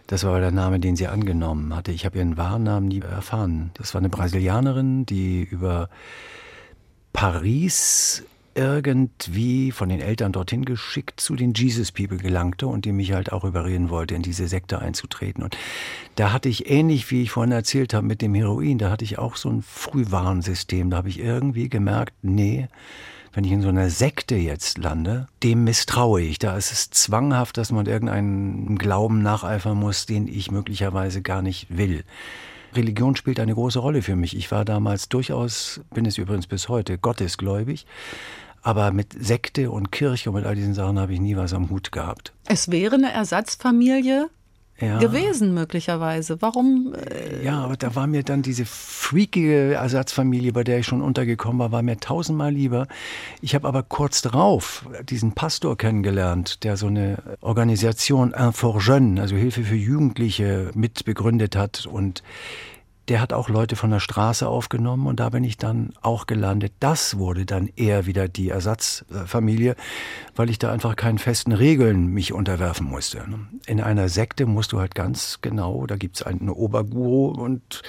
[0.08, 1.92] Das war der Name, den sie angenommen hatte.
[1.92, 3.72] Ich habe ihren wahren Namen nie erfahren.
[3.74, 5.90] Das war eine Brasilianerin, die über
[7.12, 8.24] Paris
[8.58, 13.32] irgendwie von den Eltern dorthin geschickt zu den Jesus People gelangte und die mich halt
[13.32, 15.44] auch überreden wollte, in diese Sekte einzutreten.
[15.44, 15.56] Und
[16.16, 19.20] da hatte ich ähnlich, wie ich vorhin erzählt habe mit dem Heroin, da hatte ich
[19.20, 20.90] auch so ein Frühwarnsystem.
[20.90, 22.68] Da habe ich irgendwie gemerkt, nee,
[23.38, 26.40] wenn ich in so einer Sekte jetzt lande, dem misstraue ich.
[26.40, 31.68] Da ist es zwanghaft, dass man irgendeinen Glauben nacheifern muss, den ich möglicherweise gar nicht
[31.70, 32.04] will.
[32.74, 34.36] Religion spielt eine große Rolle für mich.
[34.36, 37.86] Ich war damals durchaus, bin es übrigens bis heute, gottesgläubig.
[38.64, 41.70] Aber mit Sekte und Kirche und mit all diesen Sachen habe ich nie was am
[41.70, 42.34] Hut gehabt.
[42.48, 44.32] Es wäre eine Ersatzfamilie
[44.80, 45.00] ja.
[45.00, 46.42] gewesen, möglicherweise.
[46.42, 46.94] Warum?
[46.94, 51.60] Äh ja, aber da war mir dann diese freakige Ersatzfamilie, bei der ich schon untergekommen
[51.60, 52.88] war, war mir tausendmal lieber.
[53.42, 59.36] Ich habe aber kurz darauf diesen Pastor kennengelernt, der so eine Organisation Infort Jeune, also
[59.36, 62.24] Hilfe für Jugendliche, mitbegründet hat und
[63.08, 66.74] der hat auch Leute von der Straße aufgenommen und da bin ich dann auch gelandet.
[66.80, 69.76] Das wurde dann eher wieder die Ersatzfamilie,
[70.36, 73.24] weil ich da einfach keinen festen Regeln mich unterwerfen musste.
[73.66, 77.82] In einer Sekte musst du halt ganz genau, da gibt's einen Oberguru und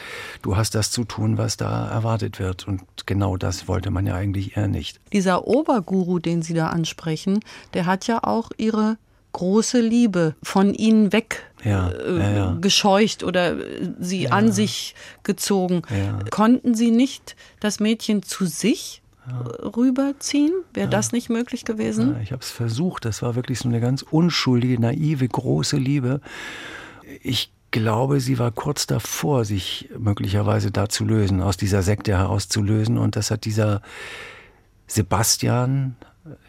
[0.43, 2.69] du hast das zu tun, was da erwartet wird.
[2.69, 5.01] Und genau das wollte man ja eigentlich eher nicht.
[5.13, 7.41] Dieser Oberguru, den Sie da ansprechen,
[7.75, 8.99] der hat ja auch Ihre
[9.33, 12.59] große Liebe von ihnen weg ja, äh, ja, ja.
[12.61, 13.57] gescheucht oder
[13.99, 15.83] sie an sich gezogen.
[16.31, 19.03] Konnten sie nicht das Mädchen zu sich
[19.77, 20.53] rüberziehen?
[20.73, 22.17] Wäre das nicht möglich gewesen?
[22.23, 23.05] ich habe es versucht.
[23.05, 26.21] Das war wirklich so eine ganz unschuldige, naive, große Liebe.
[27.23, 32.97] Ich glaube, sie war kurz davor, sich möglicherweise da zu lösen, aus dieser Sekte herauszulösen.
[32.99, 33.83] Und das hat dieser
[34.87, 35.97] Sebastian,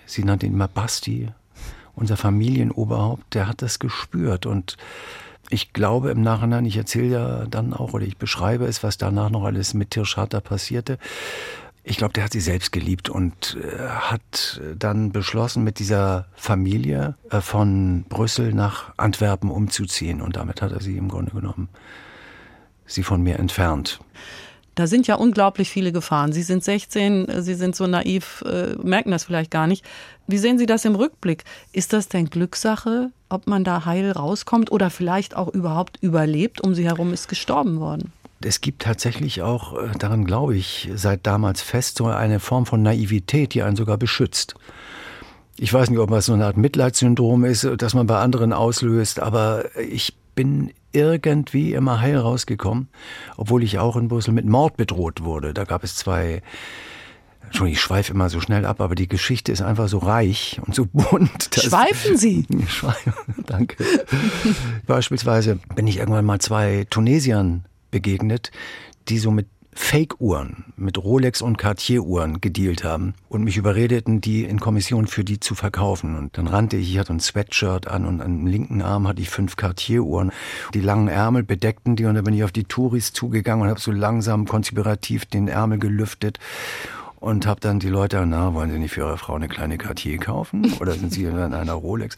[0.05, 1.29] sie nannte ihn immer Basti,
[1.99, 4.77] unser Familienoberhaupt, der hat das gespürt und
[5.49, 9.29] ich glaube im Nachhinein, ich erzähle ja dann auch oder ich beschreibe es, was danach
[9.29, 10.99] noch alles mit Tirschata passierte.
[11.83, 17.15] Ich glaube, der hat sie selbst geliebt und äh, hat dann beschlossen, mit dieser Familie
[17.31, 20.21] äh, von Brüssel nach Antwerpen umzuziehen.
[20.21, 21.69] Und damit hat er sie im Grunde genommen,
[22.85, 24.01] sie von mir entfernt.
[24.79, 26.31] Da sind ja unglaublich viele Gefahren.
[26.31, 29.83] Sie sind 16, Sie sind so naiv, äh, merken das vielleicht gar nicht.
[30.25, 31.43] Wie sehen Sie das im Rückblick?
[31.73, 36.61] Ist das denn Glückssache, ob man da heil rauskommt oder vielleicht auch überhaupt überlebt?
[36.61, 38.13] Um Sie herum ist gestorben worden.
[38.41, 42.81] Es gibt tatsächlich auch, äh, daran glaube ich, seit damals fest, so eine Form von
[42.81, 44.55] Naivität, die einen sogar beschützt.
[45.57, 49.19] Ich weiß nicht, ob das so eine Art Mitleidssyndrom ist, das man bei anderen auslöst,
[49.19, 52.87] aber ich bin irgendwie immer heil rausgekommen,
[53.35, 55.53] obwohl ich auch in Brüssel mit Mord bedroht wurde.
[55.53, 56.41] Da gab es zwei
[57.43, 60.73] Entschuldigung, ich schweife immer so schnell ab, aber die Geschichte ist einfach so reich und
[60.73, 61.49] so bunt.
[61.53, 62.47] Schweifen Sie?
[63.47, 63.83] Danke.
[64.87, 68.51] Beispielsweise bin ich irgendwann mal zwei Tunesiern begegnet,
[69.09, 69.47] die so mit
[69.81, 75.39] Fake-Uhren mit Rolex und Cartier-Uhren gedealt haben und mich überredeten, die in Kommission für die
[75.39, 76.15] zu verkaufen.
[76.15, 79.31] Und dann rannte ich, ich hatte ein Sweatshirt an und am linken Arm hatte ich
[79.31, 80.31] fünf Cartier-Uhren.
[80.75, 83.79] Die langen Ärmel bedeckten die und dann bin ich auf die Touris zugegangen und habe
[83.79, 86.37] so langsam konspirativ den Ärmel gelüftet
[87.19, 90.17] und habe dann die Leute, na, wollen Sie nicht für Ihre Frau eine kleine Cartier
[90.17, 92.15] kaufen oder sind Sie in einer Rolex?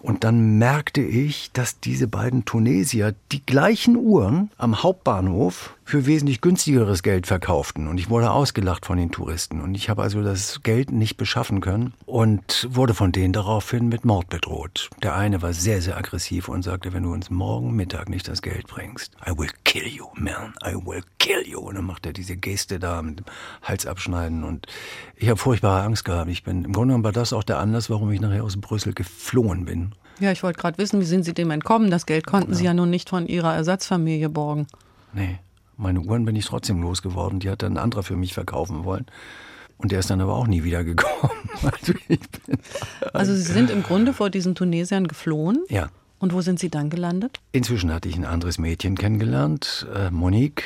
[0.00, 6.40] Und dann merkte ich, dass diese beiden Tunesier die gleichen Uhren am Hauptbahnhof für wesentlich
[6.40, 7.86] günstigeres Geld verkauften.
[7.86, 9.60] Und ich wurde ausgelacht von den Touristen.
[9.60, 14.06] Und ich habe also das Geld nicht beschaffen können und wurde von denen daraufhin mit
[14.06, 14.88] Mord bedroht.
[15.02, 18.40] Der eine war sehr, sehr aggressiv und sagte, wenn du uns morgen Mittag nicht das
[18.40, 21.58] Geld bringst, I will kill you, man, I will kill you.
[21.58, 23.26] Und dann macht er diese Geste da mit dem
[23.60, 24.44] Hals abschneiden.
[24.44, 24.68] Und
[25.14, 26.30] ich habe furchtbare Angst gehabt.
[26.30, 28.94] Ich bin, im Grunde genommen war das auch der Anlass, warum ich nachher aus Brüssel
[28.94, 29.92] geflohen bin.
[30.20, 31.90] Ja, ich wollte gerade wissen, wie sind Sie dem entkommen?
[31.90, 32.56] Das Geld konnten ja.
[32.56, 34.68] Sie ja nun nicht von Ihrer Ersatzfamilie borgen.
[35.12, 35.38] Nee.
[35.76, 37.40] Meine Uhren bin ich trotzdem losgeworden.
[37.40, 39.06] Die hat dann ein anderer für mich verkaufen wollen.
[39.78, 41.32] Und der ist dann aber auch nie wieder gekommen.
[41.62, 41.92] Also,
[43.12, 45.62] also Sie sind im Grunde vor diesen Tunesiern geflohen?
[45.68, 45.90] Ja.
[46.18, 47.40] Und wo sind Sie dann gelandet?
[47.52, 50.62] Inzwischen hatte ich ein anderes Mädchen kennengelernt, äh, Monique.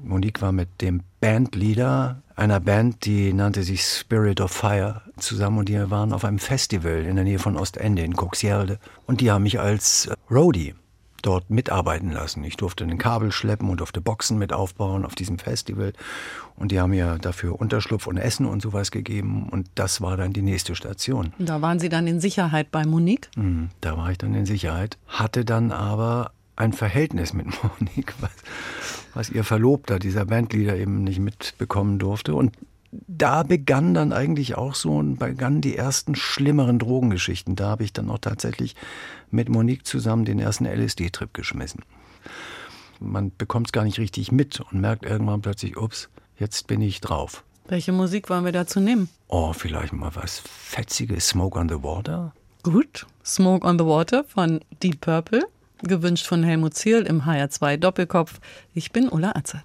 [0.00, 5.68] Monique war mit dem Bandleader einer Band, die nannte sich Spirit of Fire, zusammen und
[5.68, 8.78] die waren auf einem Festival in der Nähe von Ostende in Coxierde.
[9.06, 10.74] Und die haben mich als Roadie
[11.22, 12.44] dort mitarbeiten lassen.
[12.44, 15.92] Ich durfte den Kabel schleppen und durfte Boxen mit aufbauen auf diesem Festival.
[16.56, 19.48] Und die haben mir dafür Unterschlupf und Essen und sowas gegeben.
[19.48, 21.32] Und das war dann die nächste Station.
[21.38, 23.30] Da waren Sie dann in Sicherheit bei Monique?
[23.36, 24.98] Mhm, da war ich dann in Sicherheit.
[25.06, 28.32] Hatte dann aber ein Verhältnis mit Monique, was,
[29.14, 32.34] was ihr Verlobter, dieser Bandleader, eben nicht mitbekommen durfte.
[32.34, 32.52] Und
[32.92, 37.56] da begann dann eigentlich auch so, begannen die ersten schlimmeren Drogengeschichten.
[37.56, 38.76] Da habe ich dann auch tatsächlich
[39.30, 41.82] mit Monique zusammen den ersten LSD-Trip geschmissen.
[43.00, 47.00] Man bekommt es gar nicht richtig mit und merkt irgendwann plötzlich, ups, jetzt bin ich
[47.00, 47.44] drauf.
[47.66, 49.08] Welche Musik wollen wir dazu nehmen?
[49.28, 52.34] Oh, vielleicht mal was Fetziges, Smoke on the Water.
[52.62, 55.42] Gut, Smoke on the Water von Deep Purple,
[55.82, 58.40] gewünscht von Helmut Zierl im HR2 Doppelkopf.
[58.74, 59.64] Ich bin Ulla Azad.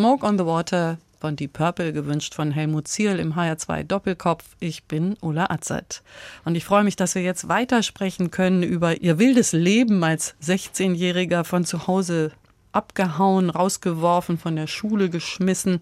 [0.00, 4.56] Smoke on the Water von Deep Purple, gewünscht von Helmut Zierl im HR2 Doppelkopf.
[4.58, 6.02] Ich bin Ulla Atzert.
[6.46, 11.44] Und ich freue mich, dass wir jetzt weitersprechen können über ihr wildes Leben als 16-Jähriger
[11.44, 12.32] von zu Hause
[12.72, 15.80] abgehauen, rausgeworfen, von der Schule geschmissen,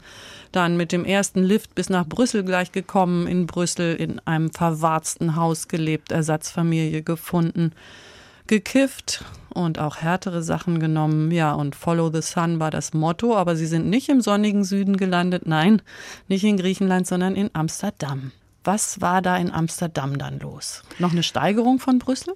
[0.50, 5.36] dann mit dem ersten Lift bis nach Brüssel gleich gekommen, in Brüssel in einem verwarzten
[5.36, 7.70] Haus gelebt, Ersatzfamilie gefunden,
[8.48, 11.30] gekifft und auch härtere Sachen genommen.
[11.30, 14.96] Ja, und Follow the Sun war das Motto, aber sie sind nicht im sonnigen Süden
[14.96, 15.82] gelandet, nein,
[16.28, 18.32] nicht in Griechenland, sondern in Amsterdam.
[18.64, 20.82] Was war da in Amsterdam dann los?
[20.98, 22.34] Noch eine Steigerung von Brüssel?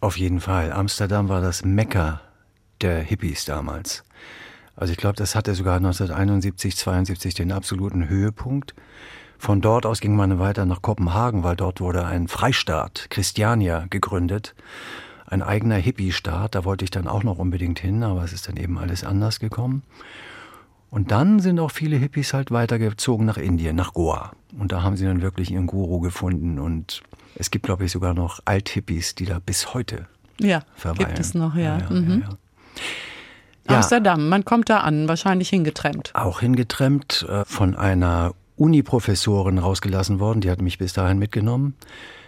[0.00, 0.72] Auf jeden Fall.
[0.72, 2.20] Amsterdam war das Mekka
[2.80, 4.04] der Hippies damals.
[4.74, 8.74] Also ich glaube, das hatte sogar 1971, 72 den absoluten Höhepunkt.
[9.38, 14.54] Von dort aus ging man weiter nach Kopenhagen, weil dort wurde ein Freistaat, Christiania, gegründet.
[15.26, 18.56] Ein eigener Hippie-Staat, da wollte ich dann auch noch unbedingt hin, aber es ist dann
[18.56, 19.82] eben alles anders gekommen.
[20.90, 24.32] Und dann sind auch viele Hippies halt weitergezogen nach Indien, nach Goa.
[24.58, 26.58] Und da haben sie dann wirklich ihren Guru gefunden.
[26.58, 27.02] Und
[27.34, 30.06] es gibt, glaube ich, sogar noch Alt-Hippies, die da bis heute
[30.40, 31.08] ja, verweilen.
[31.08, 31.78] gibt es noch, ja.
[31.78, 32.24] ja, ja, mhm.
[33.68, 33.76] ja.
[33.76, 36.12] Amsterdam, man kommt da an, wahrscheinlich hingetrennt.
[36.14, 41.74] Auch hingetrennt, äh, von einer Uni-Professorin rausgelassen worden, die hat mich bis dahin mitgenommen,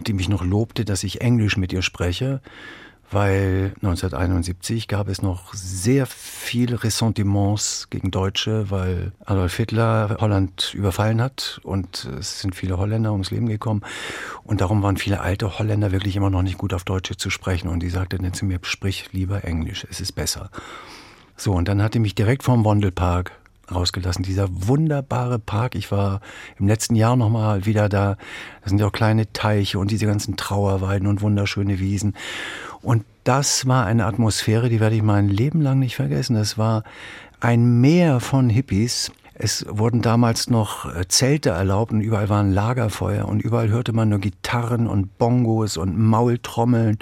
[0.01, 2.41] die mich noch lobte, dass ich Englisch mit ihr spreche,
[3.11, 11.21] weil 1971 gab es noch sehr viele Ressentiments gegen Deutsche, weil Adolf Hitler Holland überfallen
[11.21, 13.81] hat und es sind viele Holländer ums Leben gekommen
[14.43, 17.67] und darum waren viele alte Holländer wirklich immer noch nicht gut auf Deutsche zu sprechen
[17.67, 20.49] und die sagte dann zu mir, sprich lieber Englisch, es ist besser.
[21.35, 23.31] So, und dann hat die mich direkt vom Wandelpark
[23.73, 24.23] rausgelassen.
[24.23, 25.75] Dieser wunderbare Park.
[25.75, 26.21] Ich war
[26.59, 28.17] im letzten Jahr nochmal wieder da.
[28.61, 32.15] Da sind ja auch kleine Teiche und diese ganzen Trauerweiden und wunderschöne Wiesen.
[32.81, 36.35] Und das war eine Atmosphäre, die werde ich mein Leben lang nicht vergessen.
[36.35, 36.83] Es war
[37.39, 39.11] ein Meer von Hippies,
[39.41, 44.09] es wurden damals noch äh, Zelte erlaubt und überall waren Lagerfeuer und überall hörte man
[44.09, 46.99] nur Gitarren und Bongos und Maultrommeln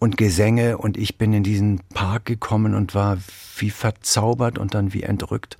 [0.00, 3.18] und Gesänge und ich bin in diesen Park gekommen und war
[3.58, 5.58] wie verzaubert und dann wie entrückt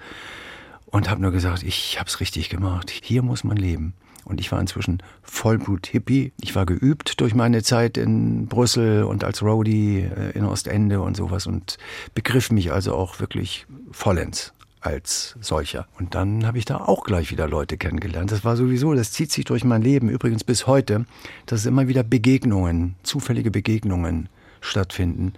[0.97, 2.90] und habe nur gesagt, ich habe es richtig gemacht.
[2.90, 3.92] Hier muss man leben.
[4.24, 6.32] Und ich war inzwischen Vollblut-Hippie.
[6.40, 11.14] Ich war geübt durch meine Zeit in Brüssel und als Roadie äh, in Ostende und
[11.14, 11.76] sowas und
[12.14, 15.86] begriff mich also auch wirklich vollends als solcher.
[15.99, 18.32] Und dann habe ich da auch gleich wieder Leute kennengelernt.
[18.32, 21.05] Das war sowieso, das zieht sich durch mein Leben, übrigens bis heute,
[21.44, 24.30] dass immer wieder Begegnungen, zufällige Begegnungen
[24.62, 25.34] stattfinden,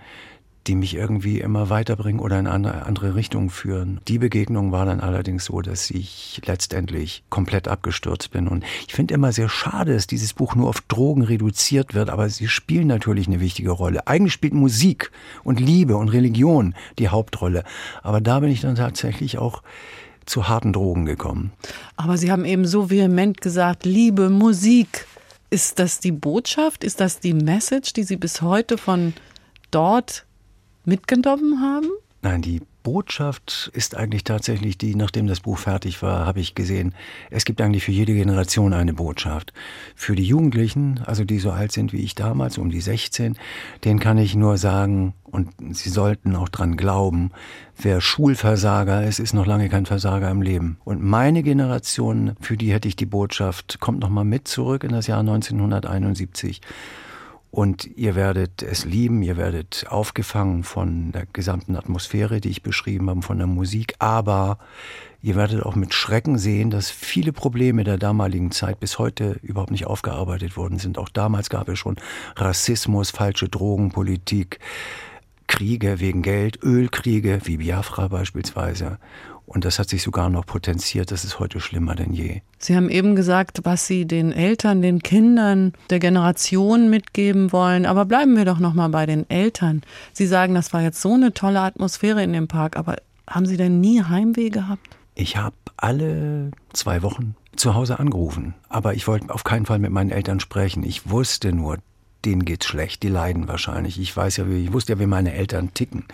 [0.66, 4.00] die mich irgendwie immer weiterbringen oder in eine andere Richtung führen.
[4.06, 8.48] Die Begegnung war dann allerdings so, dass ich letztendlich komplett abgestürzt bin.
[8.48, 12.28] Und ich finde immer sehr schade, dass dieses Buch nur auf Drogen reduziert wird, aber
[12.28, 14.06] sie spielen natürlich eine wichtige Rolle.
[14.06, 15.10] Eigentlich spielt Musik
[15.42, 17.64] und Liebe und Religion die Hauptrolle.
[18.02, 19.62] Aber da bin ich dann tatsächlich auch
[20.26, 21.52] zu harten Drogen gekommen.
[21.96, 25.06] Aber Sie haben eben so vehement gesagt, Liebe, Musik.
[25.50, 26.84] Ist das die Botschaft?
[26.84, 29.14] Ist das die Message, die Sie bis heute von
[29.70, 30.26] dort
[30.88, 31.88] mitgenommen haben?
[32.20, 36.94] Nein, die Botschaft ist eigentlich tatsächlich die, nachdem das Buch fertig war, habe ich gesehen,
[37.30, 39.52] es gibt eigentlich für jede Generation eine Botschaft.
[39.94, 43.36] Für die Jugendlichen, also die so alt sind wie ich damals, um die 16,
[43.84, 47.30] denen kann ich nur sagen, und sie sollten auch dran glauben,
[47.76, 50.78] wer Schulversager ist, ist noch lange kein Versager im Leben.
[50.84, 54.90] Und meine Generation, für die hätte ich die Botschaft, kommt noch mal mit zurück in
[54.90, 56.62] das Jahr 1971
[57.50, 63.08] und ihr werdet es lieben, ihr werdet aufgefangen von der gesamten Atmosphäre, die ich beschrieben
[63.08, 64.58] habe, von der Musik, aber
[65.22, 69.70] ihr werdet auch mit Schrecken sehen, dass viele Probleme der damaligen Zeit bis heute überhaupt
[69.70, 70.98] nicht aufgearbeitet worden sind.
[70.98, 71.96] Auch damals gab es schon
[72.36, 74.60] Rassismus, falsche Drogenpolitik,
[75.58, 78.98] Kriege wegen Geld, Ölkriege, wie Biafra beispielsweise.
[79.44, 81.10] Und das hat sich sogar noch potenziert.
[81.10, 82.42] Das ist heute schlimmer denn je.
[82.60, 87.86] Sie haben eben gesagt, was Sie den Eltern, den Kindern der Generation mitgeben wollen.
[87.86, 89.82] Aber bleiben wir doch noch mal bei den Eltern.
[90.12, 92.76] Sie sagen, das war jetzt so eine tolle Atmosphäre in dem Park.
[92.76, 92.94] Aber
[93.28, 94.96] haben Sie denn nie Heimweh gehabt?
[95.16, 98.54] Ich habe alle zwei Wochen zu Hause angerufen.
[98.68, 100.84] Aber ich wollte auf keinen Fall mit meinen Eltern sprechen.
[100.84, 101.78] Ich wusste nur,
[102.24, 104.00] denen geht's schlecht, die leiden wahrscheinlich.
[104.00, 106.04] Ich weiß ja, ich wusste ja, wie meine Eltern ticken.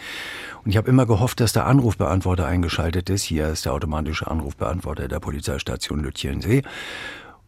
[0.65, 3.23] Und ich habe immer gehofft, dass der Anrufbeantworter eingeschaltet ist.
[3.23, 6.63] Hier ist der automatische Anrufbeantworter der Polizeistation Lütjensee.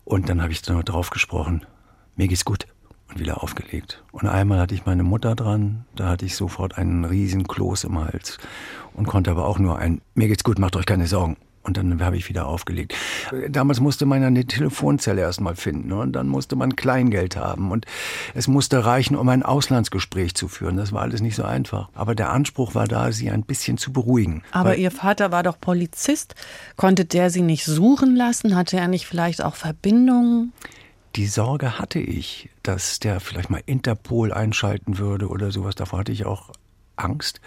[0.05, 1.67] Und dann habe ich nur drauf gesprochen,
[2.17, 2.67] mir geht's gut
[3.09, 4.03] und wieder aufgelegt.
[4.13, 7.99] Und einmal hatte ich meine Mutter dran, da hatte ich sofort einen riesen Kloß im
[7.99, 8.39] Hals
[8.95, 11.37] und konnte aber auch nur ein, mir geht's gut, macht euch keine Sorgen
[11.67, 12.95] Und dann habe ich wieder aufgelegt.
[13.49, 17.87] Damals musste man eine Telefonzelle erstmal finden und dann musste man Kleingeld haben und
[18.35, 20.77] es musste reichen, um ein Auslandsgespräch zu führen.
[20.77, 21.89] Das war alles nicht so einfach.
[21.95, 24.45] Aber der Anspruch war da, sie ein bisschen zu beruhigen.
[24.53, 26.37] Aber Ihr Vater war doch Polizist.
[26.77, 28.55] Konnte der Sie nicht suchen lassen?
[28.55, 30.53] Hatte er nicht vielleicht auch Verbindungen?
[31.17, 35.75] Die Sorge hatte ich, dass der vielleicht mal Interpol einschalten würde oder sowas.
[35.75, 36.53] Davor hatte ich auch
[36.95, 37.41] Angst.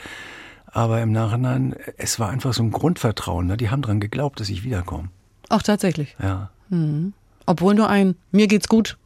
[0.71, 3.47] Aber im Nachhinein, es war einfach so ein Grundvertrauen.
[3.47, 3.57] Ne?
[3.57, 5.09] Die haben dran geglaubt, dass ich wiederkomme.
[5.49, 6.15] Ach, tatsächlich.
[6.21, 6.49] Ja.
[6.69, 7.13] Mhm.
[7.45, 8.97] Obwohl nur ein Mir geht's gut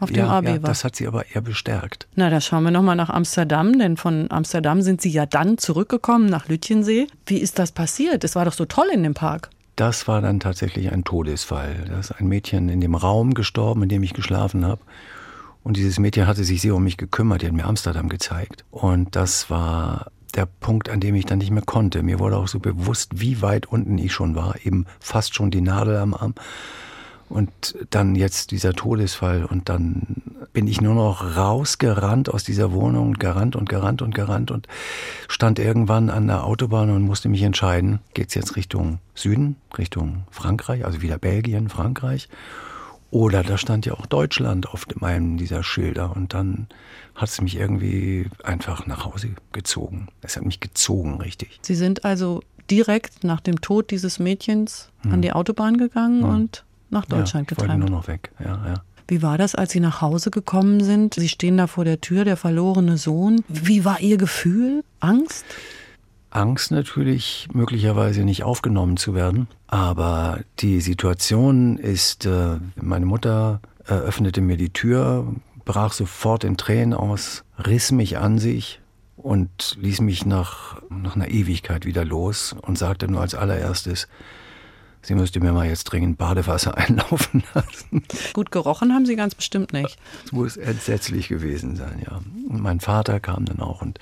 [0.00, 0.68] auf dem ja, AB ja, war.
[0.70, 2.08] das hat sie aber eher bestärkt.
[2.14, 6.26] Na, da schauen wir nochmal nach Amsterdam, denn von Amsterdam sind Sie ja dann zurückgekommen
[6.26, 7.06] nach Lütjensee.
[7.26, 8.24] Wie ist das passiert?
[8.24, 9.50] Es war doch so toll in dem Park.
[9.76, 11.84] Das war dann tatsächlich ein Todesfall.
[11.86, 14.80] Da ist ein Mädchen in dem Raum gestorben, in dem ich geschlafen habe.
[15.62, 18.64] Und dieses Mädchen hatte sich sehr um mich gekümmert, die hat mir Amsterdam gezeigt.
[18.70, 22.02] Und das war der Punkt, an dem ich dann nicht mehr konnte.
[22.02, 25.60] Mir wurde auch so bewusst, wie weit unten ich schon war, eben fast schon die
[25.60, 26.34] Nadel am Arm.
[27.28, 30.22] Und dann jetzt dieser Todesfall und dann
[30.52, 34.66] bin ich nur noch rausgerannt aus dieser Wohnung, gerannt und gerannt und gerannt und
[35.28, 40.84] stand irgendwann an der Autobahn und musste mich entscheiden, geht's jetzt Richtung Süden, Richtung Frankreich,
[40.84, 42.28] also wieder Belgien, Frankreich
[43.10, 46.68] oder da stand ja auch Deutschland auf einem dieser Schilder und dann
[47.20, 50.08] hat es mich irgendwie einfach nach Hause gezogen.
[50.22, 51.58] Es hat mich gezogen, richtig.
[51.60, 55.12] Sie sind also direkt nach dem Tod dieses Mädchens hm.
[55.12, 56.30] an die Autobahn gegangen hm.
[56.30, 57.80] und nach Deutschland ja, ich getrennt.
[57.80, 58.82] nur noch weg, ja, ja.
[59.06, 61.14] Wie war das, als Sie nach Hause gekommen sind?
[61.14, 63.44] Sie stehen da vor der Tür, der verlorene Sohn.
[63.48, 64.84] Wie war Ihr Gefühl?
[65.00, 65.44] Angst?
[66.30, 69.48] Angst natürlich, möglicherweise nicht aufgenommen zu werden.
[69.66, 75.26] Aber die Situation ist, äh, meine Mutter öffnete mir die Tür,
[75.70, 78.80] brach sofort in Tränen aus, riss mich an sich
[79.16, 84.08] und ließ mich nach, nach einer Ewigkeit wieder los und sagte nur als allererstes,
[85.02, 88.02] Sie müsste mir mal jetzt dringend Badewasser einlaufen lassen.
[88.32, 89.96] Gut gerochen haben Sie ganz bestimmt nicht.
[90.26, 92.20] Es muss entsetzlich gewesen sein, ja.
[92.48, 94.00] Und mein Vater kam dann auch und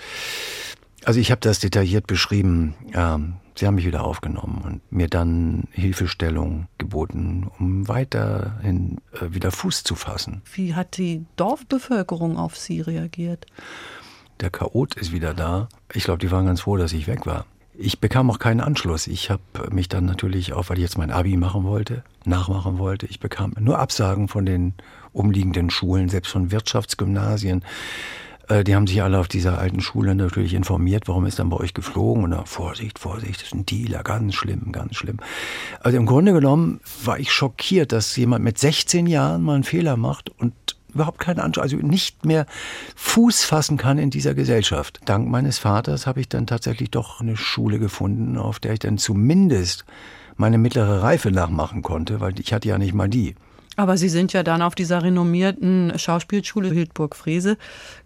[1.05, 2.75] also ich habe das detailliert beschrieben.
[2.95, 9.51] Ähm, sie haben mich wieder aufgenommen und mir dann Hilfestellung geboten, um weiterhin äh, wieder
[9.51, 10.43] Fuß zu fassen.
[10.53, 13.47] Wie hat die Dorfbevölkerung auf Sie reagiert?
[14.41, 15.69] Der Chaot ist wieder da.
[15.93, 17.47] Ich glaube, die waren ganz froh, dass ich weg war.
[17.77, 19.07] Ich bekam auch keinen Anschluss.
[19.07, 23.07] Ich habe mich dann natürlich auch, weil ich jetzt mein Abi machen wollte, nachmachen wollte,
[23.07, 24.75] ich bekam nur Absagen von den
[25.13, 27.65] umliegenden Schulen, selbst von Wirtschaftsgymnasien.
[28.49, 31.57] Äh, die haben sich alle auf dieser alten Schule natürlich informiert, warum ist dann bei
[31.57, 35.19] euch geflogen und dann, Vorsicht, Vorsicht, das ist ein Dealer, ganz schlimm, ganz schlimm.
[35.81, 39.97] Also im Grunde genommen war ich schockiert, dass jemand mit 16 Jahren mal einen Fehler
[39.97, 40.55] macht und
[40.95, 42.47] überhaupt keinen Anspruch, also nicht mehr
[42.97, 45.01] Fuß fassen kann in dieser Gesellschaft.
[45.05, 48.99] Dank meines Vaters habe ich dann tatsächlich doch eine Schule gefunden, auf der ich dann
[48.99, 49.85] zumindest
[50.37, 53.35] meine mittlere Reife nachmachen konnte, weil ich hatte ja nicht mal die.
[53.79, 57.57] Aber Sie sind ja dann auf dieser renommierten Schauspielschule Hildburg-Frese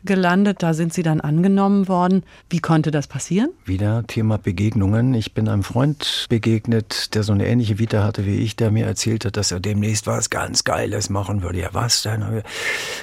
[0.05, 0.63] gelandet.
[0.63, 2.25] Da sind Sie dann angenommen worden.
[2.51, 3.49] Wie konnte das passieren?
[3.65, 5.15] Wieder Thema Begegnungen.
[5.15, 8.85] Ich bin einem Freund begegnet, der so eine ähnliche Vita hatte wie ich, der mir
[8.85, 11.61] erzählt hat, dass er demnächst was ganz Geiles machen würde.
[11.61, 12.43] Ja, was denn?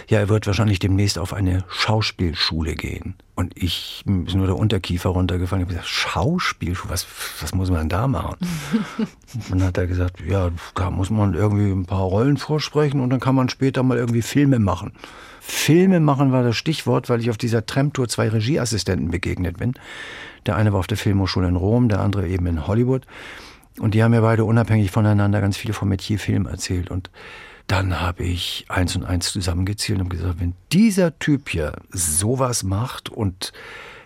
[0.07, 3.15] Ja, er wird wahrscheinlich demnächst auf eine Schauspielschule gehen.
[3.39, 5.61] Und ich ist nur der Unterkiefer runtergefallen.
[5.61, 7.07] Ich habe gesagt, Schauspiel, was,
[7.39, 8.35] was muss man da machen?
[8.97, 13.11] und dann hat er gesagt, ja, da muss man irgendwie ein paar Rollen vorsprechen und
[13.11, 14.91] dann kann man später mal irgendwie Filme machen.
[15.39, 19.73] Filme machen war das Stichwort, weil ich auf dieser Tramtour zwei Regieassistenten begegnet bin.
[20.45, 23.05] Der eine war auf der Filmhochschule in Rom, der andere eben in Hollywood.
[23.79, 26.91] Und die haben mir beide unabhängig voneinander ganz viele vom Metier Film erzählt.
[26.91, 27.09] Und
[27.69, 33.09] dann habe ich eins und eins zusammengezählt und gesagt, wenn dieser Typ hier sowas macht
[33.09, 33.53] und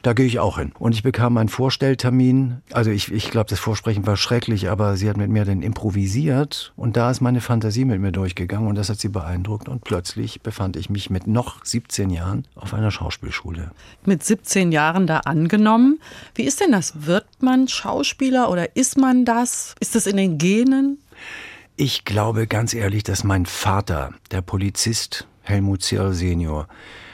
[0.02, 0.74] da gehe ich auch hin.
[0.80, 2.62] Und ich bekam einen Vorstelltermin.
[2.74, 6.74] Also ich, ich glaube, das Vorsprechen war schrecklich, aber sie hat mit mir dann improvisiert
[6.76, 10.42] und da ist meine Fantasie mit mir durchgegangen und das hat sie beeindruckt und plötzlich
[10.42, 13.72] befand ich mich mit noch 17 Jahren auf einer Schauspielschule.
[14.06, 16.02] Mit 17 Jahren da angenommen.
[16.36, 17.06] Wie ist denn das?
[17.06, 19.74] Wird man Schauspieler oder ist man das?
[19.80, 20.98] Ist das in den Genen?
[21.76, 26.68] Ich glaube ganz ehrlich, dass mein Vater, der Polizist Helmut Zierl Senior,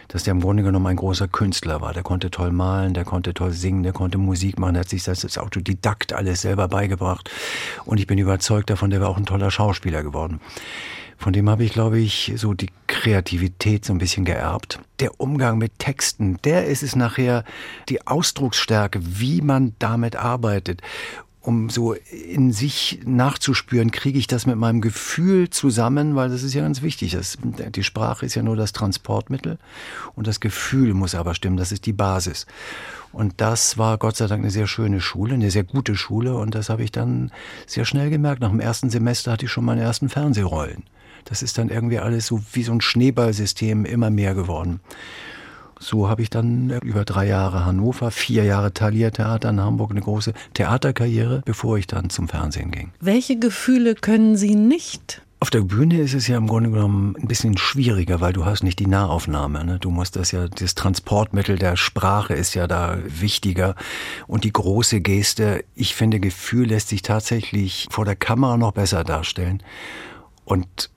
[0.10, 1.94] dass der im Grunde genommen ein großer Künstler war.
[1.94, 5.06] Der konnte toll malen, der konnte toll singen, der konnte Musik machen, der hat sich
[5.06, 7.32] das als Autodidakt alles selber beigebracht.
[7.86, 10.42] Und ich bin überzeugt davon, der war auch ein toller Schauspieler geworden.
[11.18, 14.80] Von dem habe ich, glaube ich, so die Kreativität so ein bisschen geerbt.
[15.00, 17.46] Der Umgang mit Texten, der ist es nachher,
[17.88, 20.82] die Ausdrucksstärke, wie man damit arbeitet.
[21.50, 26.54] Um so in sich nachzuspüren, kriege ich das mit meinem Gefühl zusammen, weil das ist
[26.54, 27.14] ja ganz wichtig.
[27.14, 29.58] Das, die Sprache ist ja nur das Transportmittel
[30.16, 32.46] und das Gefühl muss aber stimmen, das ist die Basis.
[33.12, 36.54] Und das war Gott sei Dank eine sehr schöne Schule, eine sehr gute Schule und
[36.54, 37.32] das habe ich dann
[37.66, 38.42] sehr schnell gemerkt.
[38.42, 40.84] Nach dem ersten Semester hatte ich schon meine ersten Fernsehrollen.
[41.26, 44.82] Das ist dann irgendwie alles so wie so ein Schneeballsystem immer mehr geworden.
[45.80, 50.02] So habe ich dann über drei Jahre Hannover, vier Jahre Thalia Theater in Hamburg, eine
[50.02, 52.92] große Theaterkarriere, bevor ich dann zum Fernsehen ging.
[53.00, 55.22] Welche Gefühle können Sie nicht?
[55.42, 58.62] Auf der Bühne ist es ja im Grunde genommen ein bisschen schwieriger, weil du hast
[58.62, 59.64] nicht die Nahaufnahme.
[59.64, 59.80] Ne?
[59.80, 63.76] Du musst das ja, das Transportmittel der Sprache ist ja da wichtiger
[64.28, 65.64] und die große Geste.
[65.76, 69.64] Ich finde, Gefühl lässt sich tatsächlich vor der Kamera noch besser darstellen.
[70.44, 70.90] Und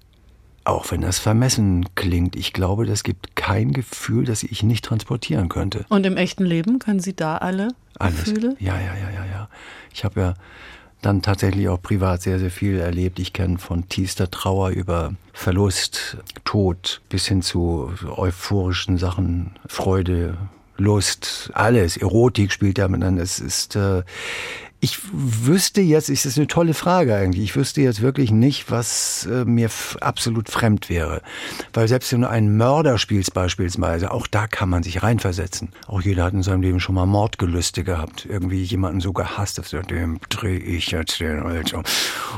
[0.64, 5.48] auch wenn das vermessen klingt, ich glaube, das gibt kein Gefühl, das ich nicht transportieren
[5.48, 5.84] könnte.
[5.88, 8.24] Und im echten Leben können Sie da alle Alles.
[8.24, 8.56] Gefühle?
[8.58, 9.48] Ja, ja, ja, ja, ja.
[9.92, 10.34] Ich habe ja
[11.00, 13.18] dann tatsächlich auch privat sehr, sehr viel erlebt.
[13.18, 20.36] Ich kenne von tiefster Trauer über Verlust, Tod bis hin zu euphorischen Sachen, Freude,
[20.78, 21.96] Lust, alles.
[21.96, 23.18] Erotik spielt damit an.
[23.18, 24.02] Es ist, äh,
[24.84, 29.26] ich wüsste jetzt, ist das eine tolle Frage eigentlich, ich wüsste jetzt wirklich nicht, was
[29.26, 29.70] äh, mir
[30.00, 31.22] absolut fremd wäre.
[31.72, 35.68] Weil selbst wenn du einen Mörder spielst beispielsweise, auch da kann man sich reinversetzen.
[35.86, 38.26] Auch jeder hat in seinem Leben schon mal Mordgelüste gehabt.
[38.28, 41.82] Irgendwie jemanden so gehasst, auf dem drehe ich jetzt den also.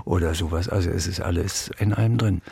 [0.04, 0.68] Oder sowas.
[0.68, 2.42] Also es ist alles in einem drin.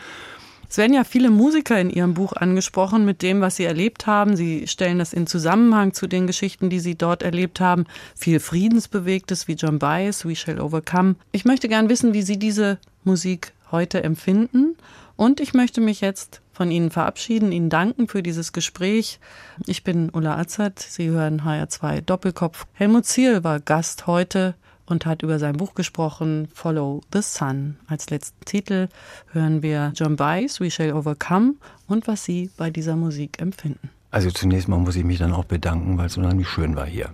[0.72, 4.36] Es werden ja viele Musiker in Ihrem Buch angesprochen mit dem, was Sie erlebt haben.
[4.36, 7.84] Sie stellen das in Zusammenhang zu den Geschichten, die Sie dort erlebt haben.
[8.16, 11.16] Viel Friedensbewegtes wie John Baez, We Shall Overcome.
[11.30, 14.78] Ich möchte gern wissen, wie Sie diese Musik heute empfinden.
[15.14, 19.20] Und ich möchte mich jetzt von Ihnen verabschieden, Ihnen danken für dieses Gespräch.
[19.66, 22.64] Ich bin Ulla Azad, Sie hören HR2 Doppelkopf.
[22.72, 24.54] Helmut Ziel war Gast heute
[24.92, 27.76] und hat über sein Buch gesprochen, Follow the Sun.
[27.88, 28.88] Als letzten Titel
[29.32, 31.54] hören wir John Baez, We Shall Overcome
[31.88, 33.90] und was Sie bei dieser Musik empfinden.
[34.12, 37.08] Also zunächst mal muss ich mich dann auch bedanken, weil es unheimlich schön war hier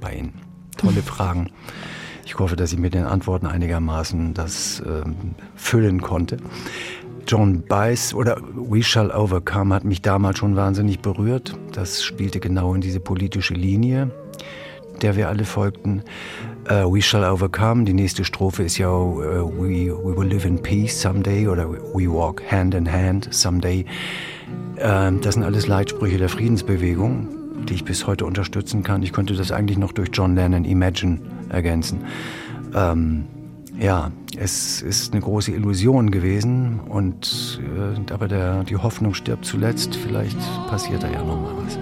[0.00, 0.34] bei Ihnen.
[0.76, 1.50] Tolle Fragen.
[2.26, 5.14] Ich hoffe, dass ich mit den Antworten einigermaßen das ähm,
[5.54, 6.36] füllen konnte.
[7.26, 11.56] John Baez oder We Shall Overcome hat mich damals schon wahnsinnig berührt.
[11.72, 14.10] Das spielte genau in diese politische Linie,
[15.02, 16.02] der wir alle folgten.
[16.70, 17.84] Uh, we shall overcome.
[17.84, 19.20] Die nächste Strophe ist ja uh,
[19.58, 23.84] we, we will live in peace someday oder we walk hand in hand someday.
[24.76, 27.28] Uh, das sind alles Leitsprüche der Friedensbewegung,
[27.68, 29.02] die ich bis heute unterstützen kann.
[29.02, 32.04] Ich könnte das eigentlich noch durch John Lennon Imagine ergänzen.
[32.74, 33.24] Ähm,
[33.78, 39.96] ja, es ist eine große Illusion gewesen und äh, aber der, die Hoffnung stirbt zuletzt.
[39.96, 40.38] Vielleicht
[40.68, 41.78] passiert da ja noch mal was.